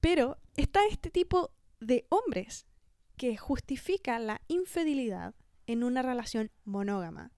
Pero 0.00 0.38
está 0.56 0.80
este 0.90 1.10
tipo 1.10 1.52
de 1.78 2.06
hombres 2.08 2.66
que 3.16 3.36
justifica 3.36 4.18
la 4.18 4.42
infidelidad 4.48 5.36
en 5.68 5.84
una 5.84 6.02
relación 6.02 6.50
monógama, 6.64 7.30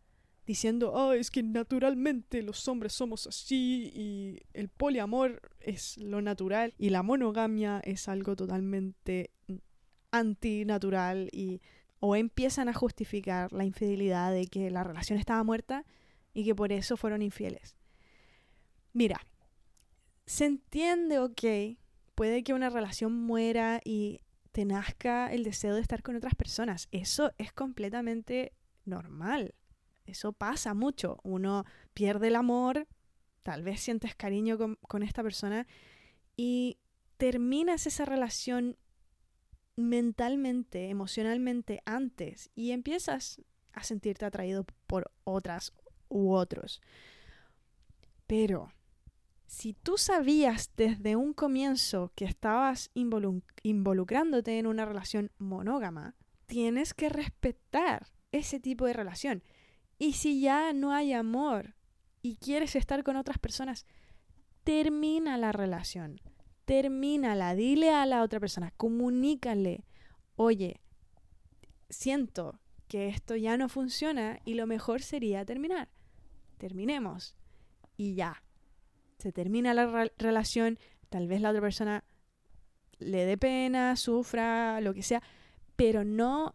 diciendo, 0.47 0.93
oh, 0.95 1.13
es 1.13 1.31
que 1.31 1.43
naturalmente 1.43 2.43
los 2.43 2.67
hombres 2.69 2.95
somos 2.95 3.27
así 3.27 3.91
y 3.95 4.39
el 4.55 4.71
poliamor 4.71 5.43
es 5.61 5.99
lo 5.99 6.23
natural 6.23 6.73
y 6.79 6.89
la 6.89 7.03
monogamia 7.03 7.81
es 7.85 8.09
algo 8.09 8.35
totalmente 8.35 9.31
antinatural 10.11 11.29
y 11.33 11.61
o 12.01 12.17
empiezan 12.17 12.69
a 12.69 12.75
justificar 12.75 13.53
la 13.53 13.65
infidelidad 13.65 14.33
de 14.33 14.47
que 14.47 14.71
la 14.71 14.83
relación 14.83 15.19
estaba 15.19 15.45
muerta 15.45 15.85
y 16.33 16.45
que 16.45 16.55
por 16.55 16.73
eso 16.73 16.97
fueron 16.97 17.21
infieles. 17.23 17.77
Mira, 18.93 19.21
se 20.27 20.47
entiende, 20.47 21.19
ok, 21.19 21.79
puede 22.15 22.43
que 22.43 22.55
una 22.55 22.71
relación 22.71 23.13
muera 23.13 23.81
y 23.85 24.21
te 24.53 24.65
nazca 24.65 25.33
el 25.33 25.45
deseo 25.45 25.75
de 25.75 25.81
estar 25.81 26.03
con 26.03 26.17
otras 26.17 26.35
personas. 26.35 26.89
Eso 26.91 27.33
es 27.39 27.53
completamente 27.53 28.53
normal. 28.85 29.55
Eso 30.07 30.33
pasa 30.33 30.75
mucho. 30.75 31.19
Uno 31.23 31.65
pierde 31.95 32.29
el 32.29 32.37
amor, 32.37 32.89
tal 33.43 33.63
vez 33.63 33.81
sientes 33.81 34.15
cariño 34.15 34.59
con, 34.59 34.77
con 34.89 35.03
esta 35.03 35.23
persona 35.23 35.67
y 36.37 36.79
terminas 37.17 37.87
esa 37.87 38.05
relación 38.05 38.77
mentalmente, 39.89 40.89
emocionalmente 40.89 41.83
antes 41.85 42.51
y 42.55 42.73
empiezas 42.73 43.41
a 43.73 43.83
sentirte 43.83 44.25
atraído 44.25 44.67
por 44.87 45.11
otras 45.25 45.73
u 46.09 46.33
otros. 46.33 46.81
Pero 48.27 48.73
si 49.47 49.73
tú 49.73 49.99
sabías 49.99 50.71
desde 50.77 51.17
un 51.17 51.33
comienzo 51.33 52.13
que 52.15 52.25
estabas 52.25 52.91
involucrándote 52.95 54.59
en 54.59 54.67
una 54.67 54.85
relación 54.85 55.33
monógama, 55.39 56.15
tienes 56.47 56.95
que 56.95 57.09
respetar 57.09 58.07
ese 58.33 58.61
tipo 58.61 58.87
de 58.87 58.93
relación. 58.93 59.43
Y 59.99 60.13
si 60.13 60.41
ya 60.41 60.73
no 60.73 60.93
hay 60.93 61.13
amor 61.13 61.75
y 62.23 62.37
quieres 62.37 62.77
estar 62.77 63.03
con 63.03 63.17
otras 63.17 63.39
personas, 63.39 63.87
termina 64.63 65.37
la 65.37 65.53
relación 65.53 66.21
termínala, 66.71 67.57
dile 67.57 67.91
a 67.91 68.07
la 68.07 68.23
otra 68.23 68.39
persona, 68.39 68.73
comunícale, 68.77 69.83
oye, 70.37 70.81
siento 71.89 72.61
que 72.87 73.09
esto 73.09 73.35
ya 73.35 73.57
no 73.57 73.69
funciona 73.69 74.39
y 74.45 74.55
lo 74.55 74.69
mejor 74.69 75.03
sería 75.03 75.45
terminar. 75.45 75.89
Terminemos. 76.59 77.35
Y 77.97 78.15
ya. 78.15 78.45
Se 79.19 79.33
termina 79.33 79.75
la 79.75 80.13
relación, 80.17 80.79
tal 81.09 81.27
vez 81.27 81.41
la 81.41 81.51
otra 81.51 81.61
persona 81.61 82.05
le 83.01 83.25
dé 83.25 83.37
pena, 83.37 83.97
sufra, 83.97 84.81
lo 84.81 84.95
que 84.95 85.03
sea, 85.03 85.25
pero 85.75 86.05
no 86.05 86.55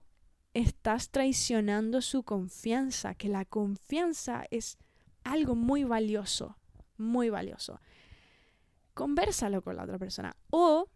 estás 0.53 1.09
traicionando 1.09 1.99
su 1.99 2.23
confianza, 2.23 3.15
que 3.15 3.27
la 3.27 3.43
confianza 3.43 4.45
es 4.49 4.77
algo 5.25 5.55
muy 5.55 5.83
valioso, 5.83 6.57
muy 6.95 7.29
valioso 7.29 7.81
conversalo 8.95 9.61
con 9.61 9.75
la 9.75 9.83
otra 9.83 9.99
persona. 9.99 10.35
O 10.49 10.89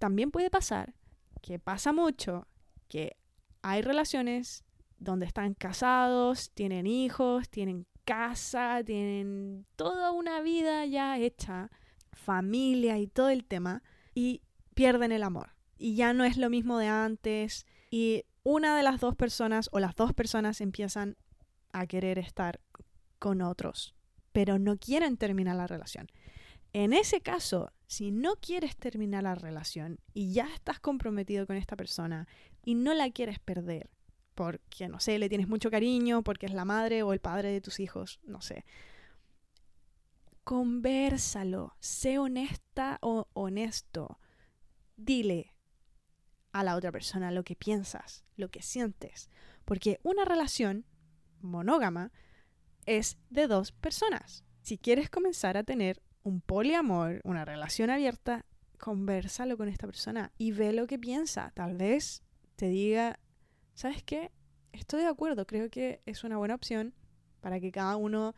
también 0.00 0.32
puede 0.32 0.50
pasar, 0.50 0.94
que 1.40 1.60
pasa 1.60 1.92
mucho, 1.92 2.48
que 2.88 3.16
hay 3.62 3.82
relaciones 3.82 4.64
donde 4.98 5.26
están 5.26 5.54
casados, 5.54 6.50
tienen 6.50 6.88
hijos, 6.88 7.48
tienen 7.48 7.86
casa, 8.04 8.82
tienen 8.84 9.64
toda 9.76 10.10
una 10.10 10.40
vida 10.40 10.84
ya 10.86 11.18
hecha, 11.18 11.70
familia 12.12 12.98
y 12.98 13.06
todo 13.06 13.28
el 13.28 13.44
tema, 13.44 13.82
y 14.14 14.42
pierden 14.74 15.12
el 15.12 15.22
amor. 15.22 15.50
Y 15.78 15.94
ya 15.94 16.12
no 16.12 16.24
es 16.24 16.36
lo 16.36 16.50
mismo 16.50 16.78
de 16.78 16.88
antes, 16.88 17.66
y 17.90 18.24
una 18.42 18.76
de 18.76 18.82
las 18.82 19.00
dos 19.00 19.14
personas 19.14 19.68
o 19.72 19.78
las 19.78 19.94
dos 19.94 20.12
personas 20.14 20.60
empiezan 20.60 21.16
a 21.72 21.86
querer 21.86 22.18
estar 22.18 22.60
con 23.18 23.42
otros, 23.42 23.94
pero 24.32 24.58
no 24.58 24.76
quieren 24.78 25.16
terminar 25.16 25.56
la 25.56 25.66
relación. 25.66 26.08
En 26.72 26.92
ese 26.94 27.20
caso, 27.20 27.70
si 27.86 28.10
no 28.10 28.36
quieres 28.36 28.76
terminar 28.76 29.24
la 29.24 29.34
relación 29.34 29.98
y 30.14 30.32
ya 30.32 30.46
estás 30.54 30.80
comprometido 30.80 31.46
con 31.46 31.56
esta 31.56 31.76
persona 31.76 32.26
y 32.64 32.74
no 32.74 32.94
la 32.94 33.10
quieres 33.10 33.38
perder, 33.38 33.90
porque, 34.34 34.88
no 34.88 34.98
sé, 34.98 35.18
le 35.18 35.28
tienes 35.28 35.48
mucho 35.48 35.70
cariño, 35.70 36.22
porque 36.22 36.46
es 36.46 36.54
la 36.54 36.64
madre 36.64 37.02
o 37.02 37.12
el 37.12 37.20
padre 37.20 37.50
de 37.50 37.60
tus 37.60 37.80
hijos, 37.80 38.20
no 38.24 38.40
sé. 38.40 38.64
Conversalo, 40.44 41.76
sé 41.80 42.18
honesta 42.18 42.98
o 43.02 43.28
honesto. 43.34 44.18
Dile 44.96 45.54
a 46.52 46.64
la 46.64 46.76
otra 46.76 46.92
persona 46.92 47.30
lo 47.30 47.44
que 47.44 47.56
piensas, 47.56 48.24
lo 48.36 48.50
que 48.50 48.62
sientes, 48.62 49.28
porque 49.66 50.00
una 50.02 50.24
relación 50.24 50.86
monógama 51.40 52.12
es 52.86 53.18
de 53.28 53.46
dos 53.46 53.72
personas. 53.72 54.44
Si 54.62 54.78
quieres 54.78 55.10
comenzar 55.10 55.56
a 55.56 55.64
tener 55.64 56.02
un 56.22 56.40
poliamor, 56.40 57.20
una 57.24 57.44
relación 57.44 57.90
abierta, 57.90 58.44
conversalo 58.78 59.56
con 59.56 59.68
esta 59.68 59.86
persona 59.86 60.32
y 60.38 60.52
ve 60.52 60.72
lo 60.72 60.86
que 60.86 60.98
piensa. 60.98 61.52
Tal 61.54 61.76
vez 61.76 62.22
te 62.56 62.68
diga, 62.68 63.18
¿sabes 63.74 64.02
qué? 64.02 64.30
Estoy 64.72 65.02
de 65.02 65.08
acuerdo, 65.08 65.46
creo 65.46 65.70
que 65.70 66.00
es 66.06 66.24
una 66.24 66.38
buena 66.38 66.54
opción 66.54 66.94
para 67.40 67.60
que 67.60 67.70
cada 67.70 67.96
uno 67.96 68.34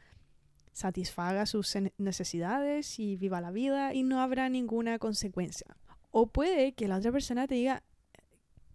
satisfaga 0.72 1.46
sus 1.46 1.76
necesidades 1.98 2.98
y 2.98 3.16
viva 3.16 3.40
la 3.40 3.52
vida 3.52 3.94
y 3.94 4.02
no 4.02 4.20
habrá 4.20 4.48
ninguna 4.48 4.98
consecuencia. 4.98 5.76
O 6.10 6.26
puede 6.26 6.72
que 6.74 6.88
la 6.88 6.96
otra 6.96 7.12
persona 7.12 7.46
te 7.46 7.54
diga, 7.54 7.82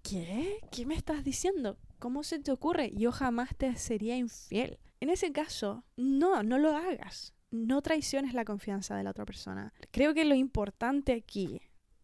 ¿qué? 0.01 0.59
¿Qué 0.71 0.85
me 0.85 0.95
estás 0.95 1.23
diciendo? 1.23 1.77
¿Cómo 1.99 2.23
se 2.23 2.39
te 2.39 2.51
ocurre? 2.51 2.91
Yo 2.95 3.11
jamás 3.11 3.55
te 3.57 3.75
sería 3.75 4.15
infiel. 4.15 4.79
En 5.01 5.09
ese 5.09 5.31
caso, 5.31 5.83
no, 5.97 6.43
no 6.43 6.57
lo 6.57 6.75
hagas 6.75 7.33
no 7.51 7.81
traiciones 7.81 8.33
la 8.33 8.45
confianza 8.45 8.95
de 8.95 9.03
la 9.03 9.11
otra 9.11 9.25
persona. 9.25 9.73
Creo 9.91 10.13
que 10.13 10.25
lo 10.25 10.35
importante 10.35 11.13
aquí 11.13 11.61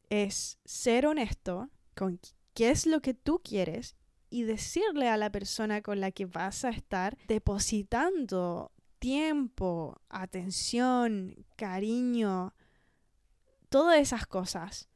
es 0.10 0.60
ser 0.66 1.08
honesto 1.08 1.70
con 1.96 2.20
qué 2.54 2.72
es 2.72 2.86
lo 2.86 3.02
que 3.02 3.14
tú 3.14 3.42
quieres 3.44 3.96
y 4.30 4.44
decirle 4.44 5.10
a 5.10 5.18
la 5.18 5.32
persona 5.32 5.82
con 5.82 6.00
la 6.00 6.12
que 6.12 6.26
vas 6.26 6.66
a 6.66 6.70
estar 6.70 7.18
depositando 7.28 8.72
tiempo, 9.00 10.02
atención, 10.10 11.46
cariño, 11.56 12.54
todas 13.70 14.00
esas 14.00 14.26
cosas. 14.26 14.90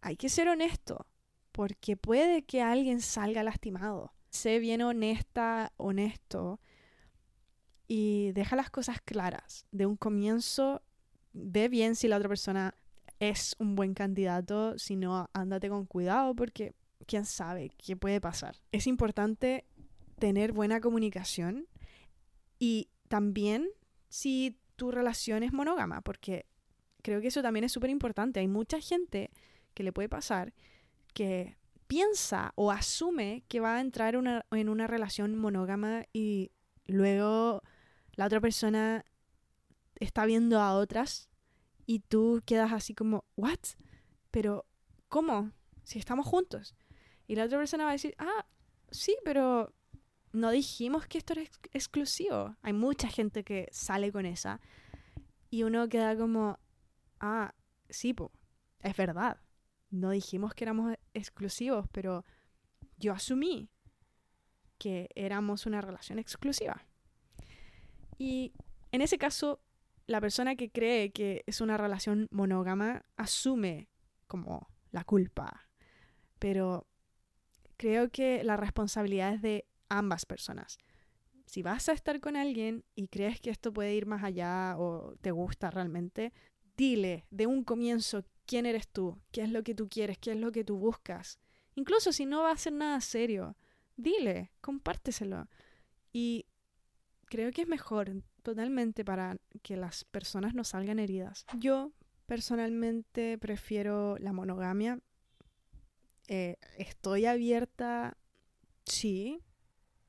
Hay 0.00 0.16
que 0.16 0.28
ser 0.28 0.48
honesto, 0.48 1.06
porque 1.52 1.96
puede 1.96 2.42
que 2.42 2.62
alguien 2.62 3.00
salga 3.00 3.42
lastimado. 3.42 4.12
Sé 4.30 4.58
bien 4.58 4.82
honesta, 4.82 5.72
honesto 5.76 6.60
y 7.92 8.30
deja 8.34 8.54
las 8.54 8.70
cosas 8.70 9.00
claras 9.00 9.66
de 9.72 9.84
un 9.84 9.96
comienzo 9.96 10.80
ve 11.32 11.68
bien 11.68 11.96
si 11.96 12.06
la 12.06 12.18
otra 12.18 12.28
persona 12.28 12.72
es 13.18 13.56
un 13.58 13.74
buen 13.74 13.94
candidato, 13.94 14.78
si 14.78 14.94
no, 14.94 15.28
ándate 15.32 15.68
con 15.68 15.86
cuidado 15.86 16.36
porque 16.36 16.72
quién 17.06 17.24
sabe 17.24 17.72
qué 17.84 17.96
puede 17.96 18.20
pasar. 18.20 18.60
Es 18.70 18.86
importante 18.86 19.64
tener 20.20 20.52
buena 20.52 20.80
comunicación 20.80 21.66
y 22.60 22.90
también 23.08 23.68
si 24.08 24.56
tu 24.76 24.92
relación 24.92 25.42
es 25.42 25.52
monógama, 25.52 26.00
porque 26.00 26.46
creo 27.02 27.20
que 27.20 27.26
eso 27.26 27.42
también 27.42 27.64
es 27.64 27.72
súper 27.72 27.90
importante. 27.90 28.38
Hay 28.38 28.46
mucha 28.46 28.80
gente 28.80 29.32
que 29.74 29.82
le 29.82 29.92
puede 29.92 30.08
pasar 30.08 30.54
que 31.12 31.56
piensa 31.88 32.52
o 32.54 32.70
asume 32.70 33.42
que 33.48 33.58
va 33.58 33.78
a 33.78 33.80
entrar 33.80 34.14
en 34.14 34.68
una 34.68 34.86
relación 34.86 35.34
monógama 35.34 36.04
y 36.12 36.52
luego 36.86 37.64
la 38.14 38.26
otra 38.26 38.40
persona 38.40 39.04
está 39.96 40.24
viendo 40.26 40.60
a 40.60 40.74
otras 40.74 41.28
y 41.86 42.00
tú 42.00 42.42
quedas 42.46 42.72
así 42.72 42.94
como, 42.94 43.24
¿what? 43.36 43.58
Pero, 44.30 44.66
¿cómo? 45.08 45.52
Si 45.84 45.98
estamos 45.98 46.26
juntos. 46.26 46.74
Y 47.26 47.36
la 47.36 47.44
otra 47.44 47.58
persona 47.58 47.84
va 47.84 47.90
a 47.90 47.94
decir, 47.94 48.14
ah, 48.18 48.46
sí, 48.90 49.16
pero 49.24 49.74
no 50.32 50.50
dijimos 50.50 51.06
que 51.06 51.18
esto 51.18 51.32
era 51.32 51.42
exclusivo. 51.72 52.56
Hay 52.62 52.72
mucha 52.72 53.08
gente 53.08 53.44
que 53.44 53.68
sale 53.72 54.12
con 54.12 54.26
esa. 54.26 54.60
Y 55.50 55.64
uno 55.64 55.88
queda 55.88 56.16
como, 56.16 56.58
ah, 57.18 57.54
sí, 57.88 58.14
po, 58.14 58.32
es 58.80 58.96
verdad. 58.96 59.40
No 59.90 60.10
dijimos 60.10 60.54
que 60.54 60.64
éramos 60.64 60.94
exclusivos, 61.14 61.86
pero 61.92 62.24
yo 62.96 63.12
asumí 63.12 63.68
que 64.78 65.10
éramos 65.14 65.66
una 65.66 65.80
relación 65.80 66.18
exclusiva. 66.18 66.86
Y 68.20 68.52
en 68.92 69.00
ese 69.00 69.16
caso, 69.16 69.62
la 70.06 70.20
persona 70.20 70.54
que 70.54 70.70
cree 70.70 71.10
que 71.10 71.42
es 71.46 71.62
una 71.62 71.78
relación 71.78 72.28
monógama 72.30 73.06
asume 73.16 73.88
como 74.26 74.68
la 74.90 75.04
culpa. 75.04 75.70
Pero 76.38 76.86
creo 77.78 78.10
que 78.10 78.44
la 78.44 78.58
responsabilidad 78.58 79.32
es 79.32 79.40
de 79.40 79.64
ambas 79.88 80.26
personas. 80.26 80.76
Si 81.46 81.62
vas 81.62 81.88
a 81.88 81.92
estar 81.92 82.20
con 82.20 82.36
alguien 82.36 82.84
y 82.94 83.08
crees 83.08 83.40
que 83.40 83.48
esto 83.48 83.72
puede 83.72 83.94
ir 83.94 84.04
más 84.04 84.22
allá 84.22 84.76
o 84.76 85.14
te 85.22 85.30
gusta 85.30 85.70
realmente, 85.70 86.34
dile 86.76 87.24
de 87.30 87.46
un 87.46 87.64
comienzo 87.64 88.26
quién 88.44 88.66
eres 88.66 88.86
tú, 88.86 89.18
qué 89.32 89.44
es 89.44 89.50
lo 89.50 89.62
que 89.62 89.74
tú 89.74 89.88
quieres, 89.88 90.18
qué 90.18 90.32
es 90.32 90.36
lo 90.36 90.52
que 90.52 90.62
tú 90.62 90.76
buscas. 90.76 91.38
Incluso 91.74 92.12
si 92.12 92.26
no 92.26 92.42
va 92.42 92.52
a 92.52 92.58
ser 92.58 92.74
nada 92.74 93.00
serio, 93.00 93.56
dile, 93.96 94.52
compárteselo. 94.60 95.48
Y 96.12 96.44
creo 97.30 97.52
que 97.52 97.62
es 97.62 97.68
mejor 97.68 98.22
totalmente 98.42 99.04
para 99.04 99.38
que 99.62 99.76
las 99.76 100.04
personas 100.04 100.54
no 100.54 100.64
salgan 100.64 100.98
heridas. 100.98 101.46
Yo 101.58 101.92
personalmente 102.26 103.38
prefiero 103.38 104.18
la 104.18 104.32
monogamia. 104.32 105.00
Eh, 106.28 106.56
estoy 106.76 107.24
abierta, 107.24 108.18
sí, 108.84 109.40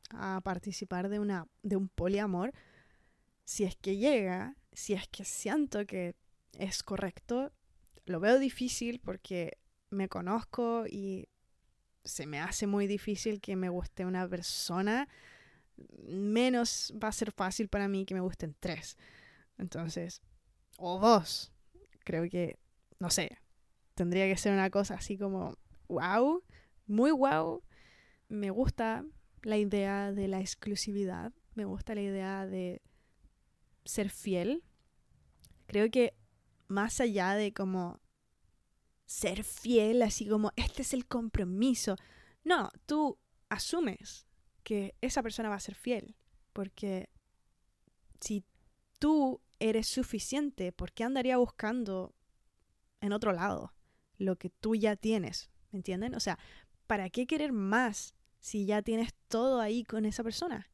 a 0.09 0.41
participar 0.43 1.09
de, 1.09 1.19
una, 1.19 1.47
de 1.63 1.77
un 1.77 1.87
poliamor. 1.87 2.53
Si 3.45 3.63
es 3.63 3.75
que 3.75 3.97
llega, 3.97 4.55
si 4.73 4.93
es 4.93 5.07
que 5.07 5.23
siento 5.23 5.85
que 5.85 6.15
es 6.57 6.83
correcto, 6.83 7.51
lo 8.05 8.19
veo 8.19 8.39
difícil 8.39 8.99
porque 8.99 9.57
me 9.89 10.09
conozco 10.09 10.85
y 10.87 11.27
se 12.03 12.25
me 12.25 12.39
hace 12.39 12.65
muy 12.65 12.87
difícil 12.87 13.41
que 13.41 13.55
me 13.55 13.69
guste 13.69 14.05
una 14.05 14.27
persona 14.27 15.07
menos 16.03 16.93
va 17.01 17.09
a 17.09 17.13
ser 17.13 17.31
fácil 17.31 17.67
para 17.67 17.87
mí 17.87 18.05
que 18.05 18.13
me 18.13 18.21
gusten 18.21 18.55
tres. 18.59 18.97
Entonces, 19.57 20.21
o 20.77 20.99
dos. 20.99 21.51
Creo 22.03 22.29
que, 22.29 22.59
no 22.99 23.09
sé, 23.09 23.37
tendría 23.95 24.27
que 24.27 24.37
ser 24.37 24.53
una 24.53 24.69
cosa 24.69 24.95
así 24.95 25.17
como, 25.17 25.57
wow, 25.87 26.43
muy 26.87 27.11
wow. 27.11 27.63
Me 28.27 28.49
gusta 28.49 29.05
la 29.43 29.57
idea 29.57 30.11
de 30.11 30.27
la 30.27 30.39
exclusividad, 30.39 31.33
me 31.55 31.65
gusta 31.65 31.95
la 31.95 32.01
idea 32.01 32.45
de 32.45 32.81
ser 33.85 34.09
fiel. 34.09 34.63
Creo 35.67 35.89
que 35.91 36.13
más 36.67 36.99
allá 36.99 37.33
de 37.33 37.53
como 37.53 37.99
ser 39.05 39.43
fiel, 39.43 40.01
así 40.01 40.27
como 40.27 40.51
este 40.55 40.81
es 40.83 40.93
el 40.93 41.05
compromiso, 41.05 41.95
no, 42.43 42.71
tú 42.85 43.19
asumes 43.49 44.25
que 44.61 44.95
esa 45.01 45.23
persona 45.23 45.49
va 45.49 45.55
a 45.55 45.59
ser 45.59 45.75
fiel. 45.75 46.15
Porque 46.53 47.09
si 48.19 48.43
tú 48.99 49.41
eres 49.59 49.87
suficiente, 49.87 50.71
¿por 50.71 50.91
qué 50.91 51.03
andaría 51.03 51.37
buscando 51.37 52.13
en 52.99 53.13
otro 53.13 53.31
lado 53.31 53.73
lo 54.17 54.37
que 54.37 54.49
tú 54.49 54.75
ya 54.75 54.95
tienes? 54.95 55.49
¿Me 55.71 55.77
entienden? 55.77 56.15
O 56.15 56.19
sea, 56.19 56.37
¿para 56.87 57.09
qué 57.09 57.25
querer 57.25 57.51
más 57.51 58.15
si 58.39 58.65
ya 58.65 58.81
tienes 58.81 59.13
todo 59.27 59.59
ahí 59.59 59.83
con 59.83 60.05
esa 60.05 60.23
persona? 60.23 60.69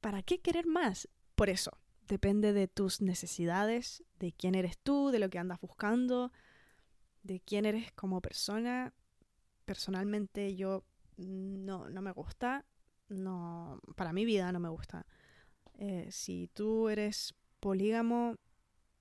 ¿Para 0.00 0.22
qué 0.22 0.40
querer 0.40 0.66
más? 0.66 1.08
Por 1.34 1.50
eso, 1.50 1.70
depende 2.06 2.52
de 2.52 2.68
tus 2.68 3.00
necesidades, 3.00 4.02
de 4.18 4.32
quién 4.32 4.54
eres 4.54 4.78
tú, 4.78 5.10
de 5.10 5.18
lo 5.18 5.30
que 5.30 5.38
andas 5.38 5.60
buscando, 5.60 6.32
de 7.22 7.40
quién 7.40 7.66
eres 7.66 7.92
como 7.92 8.20
persona. 8.20 8.92
Personalmente 9.64 10.56
yo 10.56 10.84
no, 11.16 11.88
no 11.90 12.02
me 12.02 12.12
gusta 12.12 12.64
no, 13.08 13.80
para 13.96 14.12
mi 14.12 14.24
vida 14.24 14.50
no 14.52 14.60
me 14.60 14.68
gusta. 14.68 15.06
Eh, 15.78 16.08
si 16.10 16.50
tú 16.54 16.88
eres 16.88 17.34
polígamo 17.60 18.36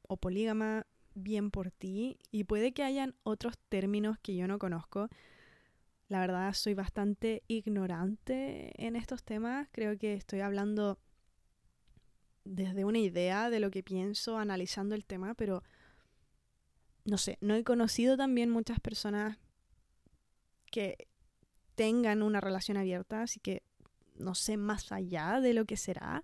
o 0.04 0.18
polígama, 0.18 0.86
bien 1.14 1.52
por 1.52 1.72
ti. 1.72 2.18
Y 2.32 2.46
puede 2.46 2.74
que 2.74 2.84
hayan 2.84 3.16
otros 3.24 3.58
términos 3.70 4.18
que 4.20 4.36
yo 4.36 4.48
no 4.48 4.60
conozco. 4.60 5.10
La 6.08 6.20
verdad, 6.20 6.54
soy 6.54 6.74
bastante 6.74 7.44
ignorante 7.48 8.72
en 8.84 8.96
estos 8.96 9.24
temas. 9.24 9.68
Creo 9.72 9.98
que 9.98 10.14
estoy 10.14 10.40
hablando 10.40 11.00
desde 12.46 12.86
una 12.86 13.00
idea 13.00 13.50
de 13.50 13.60
lo 13.60 13.72
que 13.72 13.84
pienso, 13.84 14.38
analizando 14.38 14.96
el 14.96 15.06
tema, 15.06 15.34
pero 15.34 15.64
no 17.04 17.18
sé, 17.18 17.38
no 17.42 17.56
he 17.56 17.64
conocido 17.64 18.16
también 18.16 18.50
muchas 18.50 18.80
personas 18.80 19.38
que 20.72 21.08
tengan 21.76 22.22
una 22.22 22.42
relación 22.42 22.78
abierta, 22.78 23.22
así 23.22 23.40
que 23.40 23.64
no 24.18 24.36
sé 24.36 24.58
más 24.58 24.92
allá 24.92 25.40
de 25.42 25.54
lo 25.54 25.66
que 25.66 25.78
será 25.78 26.24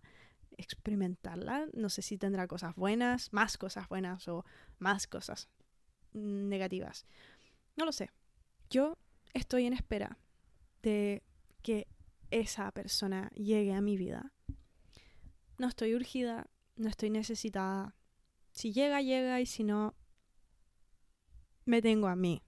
experimentarla. 0.58 1.68
No 1.74 1.90
sé 1.90 2.02
si 2.02 2.18
tendrá 2.18 2.48
cosas 2.48 2.76
buenas, 2.76 3.32
más 3.34 3.58
cosas 3.58 3.88
buenas 3.90 4.28
o 4.28 4.46
más 4.80 5.08
cosas 5.08 5.50
negativas. 6.14 7.06
No 7.76 7.86
lo 7.86 7.92
sé. 7.92 8.12
Yo 8.70 8.98
estoy 9.34 9.66
en 9.66 9.74
espera 9.74 10.18
de 10.82 11.24
que 11.62 11.88
esa 12.32 12.72
persona 12.72 13.30
llegue 13.36 13.74
a 13.74 13.82
mi 13.82 13.98
vida. 13.98 14.34
No 15.58 15.68
estoy 15.68 15.96
urgida, 15.96 16.50
no 16.76 16.90
estoy 16.90 17.10
necesitada. 17.10 17.96
Si 18.52 18.74
llega, 18.74 19.02
llega 19.02 19.40
y 19.40 19.46
si 19.46 19.64
no, 19.64 19.96
me 21.66 21.82
tengo 21.82 22.08
a 22.08 22.16
mí. 22.16 22.42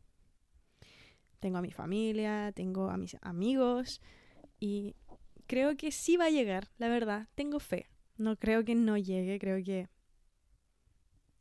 Tengo 1.40 1.58
a 1.58 1.62
mi 1.62 1.72
familia, 1.72 2.52
tengo 2.54 2.90
a 2.90 2.98
mis 2.98 3.18
amigos 3.22 4.02
y 4.60 4.96
creo 5.48 5.76
que 5.78 5.92
sí 5.92 6.18
va 6.18 6.26
a 6.26 6.30
llegar, 6.30 6.70
la 6.78 6.90
verdad, 6.90 7.28
tengo 7.36 7.60
fe. 7.60 7.90
No 8.18 8.38
creo 8.38 8.64
que 8.64 8.76
no 8.76 8.98
llegue, 8.98 9.40
creo 9.40 9.64
que 9.64 9.90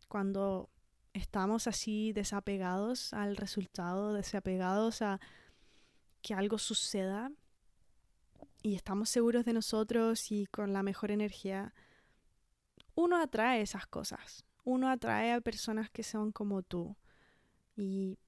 cuando 0.09 0.71
estamos 1.13 1.67
así 1.67 2.13
desapegados 2.13 3.13
al 3.13 3.37
resultado, 3.37 4.13
desapegados 4.13 5.03
a 5.03 5.21
que 6.23 6.35
algo 6.35 6.59
suceda 6.59 7.31
y 8.63 8.75
estamos 8.75 9.11
seguros 9.11 9.45
de 9.45 9.53
nosotros 9.53 10.33
y 10.33 10.47
con 10.47 10.73
la 10.73 10.83
mejor 10.83 11.11
energía, 11.11 11.75
uno 12.95 13.21
atrae 13.21 13.61
esas 13.61 13.87
cosas. 13.87 14.45
Uno 14.65 14.89
atrae 14.89 15.33
a 15.33 15.41
personas 15.41 15.91
que 15.91 16.03
son 16.03 16.33
como 16.33 16.63
tú. 16.63 16.97
Y 17.77 18.19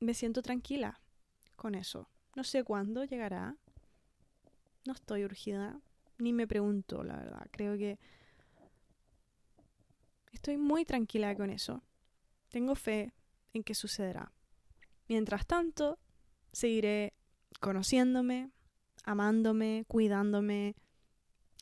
me 0.00 0.14
siento 0.14 0.42
tranquila 0.42 1.00
con 1.56 1.74
eso. 1.74 2.08
No 2.34 2.44
sé 2.44 2.64
cuándo 2.64 3.04
llegará, 3.04 3.56
no 4.84 4.92
estoy 4.92 5.24
urgida, 5.24 5.80
ni 6.18 6.32
me 6.32 6.46
pregunto, 6.46 7.02
la 7.02 7.16
verdad. 7.16 7.46
Creo 7.50 7.76
que 7.76 7.98
estoy 10.32 10.56
muy 10.56 10.84
tranquila 10.84 11.34
con 11.36 11.50
eso. 11.50 11.82
Tengo 12.48 12.74
fe 12.74 13.12
en 13.52 13.62
que 13.62 13.74
sucederá. 13.74 14.32
Mientras 15.08 15.46
tanto, 15.46 15.98
seguiré 16.52 17.14
conociéndome, 17.60 18.50
amándome, 19.04 19.84
cuidándome 19.88 20.74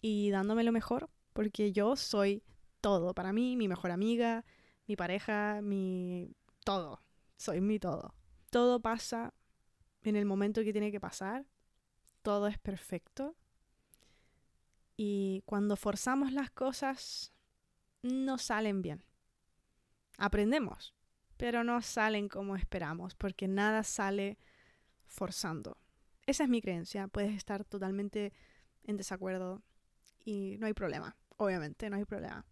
y 0.00 0.30
dándome 0.30 0.64
lo 0.64 0.72
mejor, 0.72 1.10
porque 1.32 1.72
yo 1.72 1.96
soy 1.96 2.42
todo 2.80 3.14
para 3.14 3.32
mí, 3.32 3.56
mi 3.56 3.68
mejor 3.68 3.90
amiga, 3.90 4.44
mi 4.86 4.96
pareja, 4.96 5.60
mi 5.62 6.34
todo. 6.64 7.02
Soy 7.36 7.60
mi 7.60 7.78
todo. 7.78 8.14
Todo 8.50 8.80
pasa 8.80 9.34
en 10.02 10.16
el 10.16 10.24
momento 10.24 10.62
que 10.62 10.72
tiene 10.72 10.90
que 10.90 11.00
pasar 11.00 11.46
todo 12.22 12.46
es 12.46 12.58
perfecto. 12.58 13.36
Y 14.96 15.42
cuando 15.46 15.76
forzamos 15.76 16.32
las 16.32 16.50
cosas, 16.50 17.32
no 18.02 18.38
salen 18.38 18.82
bien. 18.82 19.04
aprendemos, 20.18 20.94
pero 21.38 21.64
no 21.64 21.80
salen 21.80 22.28
como 22.28 22.54
esperamos, 22.54 23.14
porque 23.14 23.48
nada 23.48 23.82
sale 23.82 24.36
forzando. 25.06 25.78
Esa 26.26 26.44
es 26.44 26.50
mi 26.50 26.60
creencia. 26.60 27.08
Puedes 27.08 27.34
estar 27.34 27.64
totalmente 27.64 28.34
en 28.84 28.98
desacuerdo 28.98 29.62
y 30.24 30.56
no 30.58 30.66
hay 30.66 30.74
problema. 30.74 31.16
Obviamente, 31.38 31.88
no 31.88 31.96
hay 31.96 32.04
problema. 32.04 32.44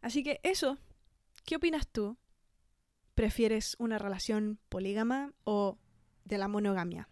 Así 0.00 0.24
que 0.24 0.40
eso, 0.42 0.78
¿qué 1.44 1.56
opinas 1.56 1.86
tú? 1.86 2.18
¿Prefieres 3.14 3.76
una 3.78 3.98
relación 3.98 4.58
polígama 4.68 5.32
o 5.44 5.78
de 6.24 6.38
la 6.38 6.48
monogamia? 6.48 7.08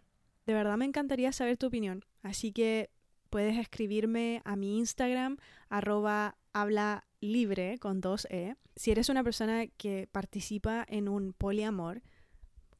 De 0.46 0.54
verdad 0.54 0.76
me 0.76 0.84
encantaría 0.84 1.32
saber 1.32 1.56
tu 1.56 1.66
opinión. 1.66 2.04
Así 2.22 2.52
que 2.52 2.90
puedes 3.30 3.58
escribirme 3.58 4.42
a 4.44 4.56
mi 4.56 4.78
Instagram, 4.78 5.38
arroba 5.68 6.36
habla 6.52 7.06
libre 7.20 7.78
con 7.78 8.00
dos 8.00 8.26
E. 8.30 8.54
Si 8.76 8.90
eres 8.90 9.08
una 9.08 9.24
persona 9.24 9.66
que 9.66 10.08
participa 10.10 10.84
en 10.88 11.08
un 11.08 11.32
poliamor, 11.32 12.02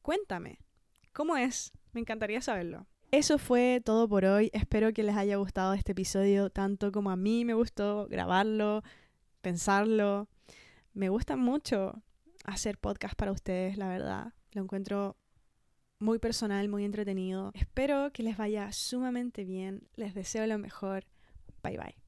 cuéntame, 0.01 0.59
¿cómo 1.13 1.37
es? 1.37 1.73
Me 1.93 2.01
encantaría 2.01 2.41
saberlo. 2.41 2.87
Eso 3.11 3.37
fue 3.37 3.81
todo 3.83 4.07
por 4.07 4.25
hoy. 4.25 4.49
Espero 4.53 4.91
que 4.93 5.03
les 5.03 5.15
haya 5.15 5.37
gustado 5.37 5.73
este 5.73 5.93
episodio 5.93 6.49
tanto 6.49 6.91
como 6.91 7.11
a 7.11 7.15
mí 7.15 7.45
me 7.45 7.53
gustó 7.53 8.07
grabarlo, 8.07 8.83
pensarlo. 9.41 10.27
Me 10.93 11.09
gusta 11.09 11.35
mucho 11.35 12.01
hacer 12.43 12.77
podcast 12.77 13.15
para 13.15 13.31
ustedes, 13.31 13.77
la 13.77 13.87
verdad. 13.87 14.33
Lo 14.51 14.63
encuentro 14.63 15.17
muy 16.05 16.19
personal, 16.19 16.69
muy 16.69 16.85
entretenido. 16.85 17.51
Espero 17.55 18.11
que 18.13 18.23
les 18.23 18.37
vaya 18.37 18.71
sumamente 18.71 19.43
bien. 19.43 19.81
Les 19.95 20.13
deseo 20.13 20.45
lo 20.47 20.57
mejor. 20.57 21.03
Bye 21.63 21.77
bye. 21.77 22.04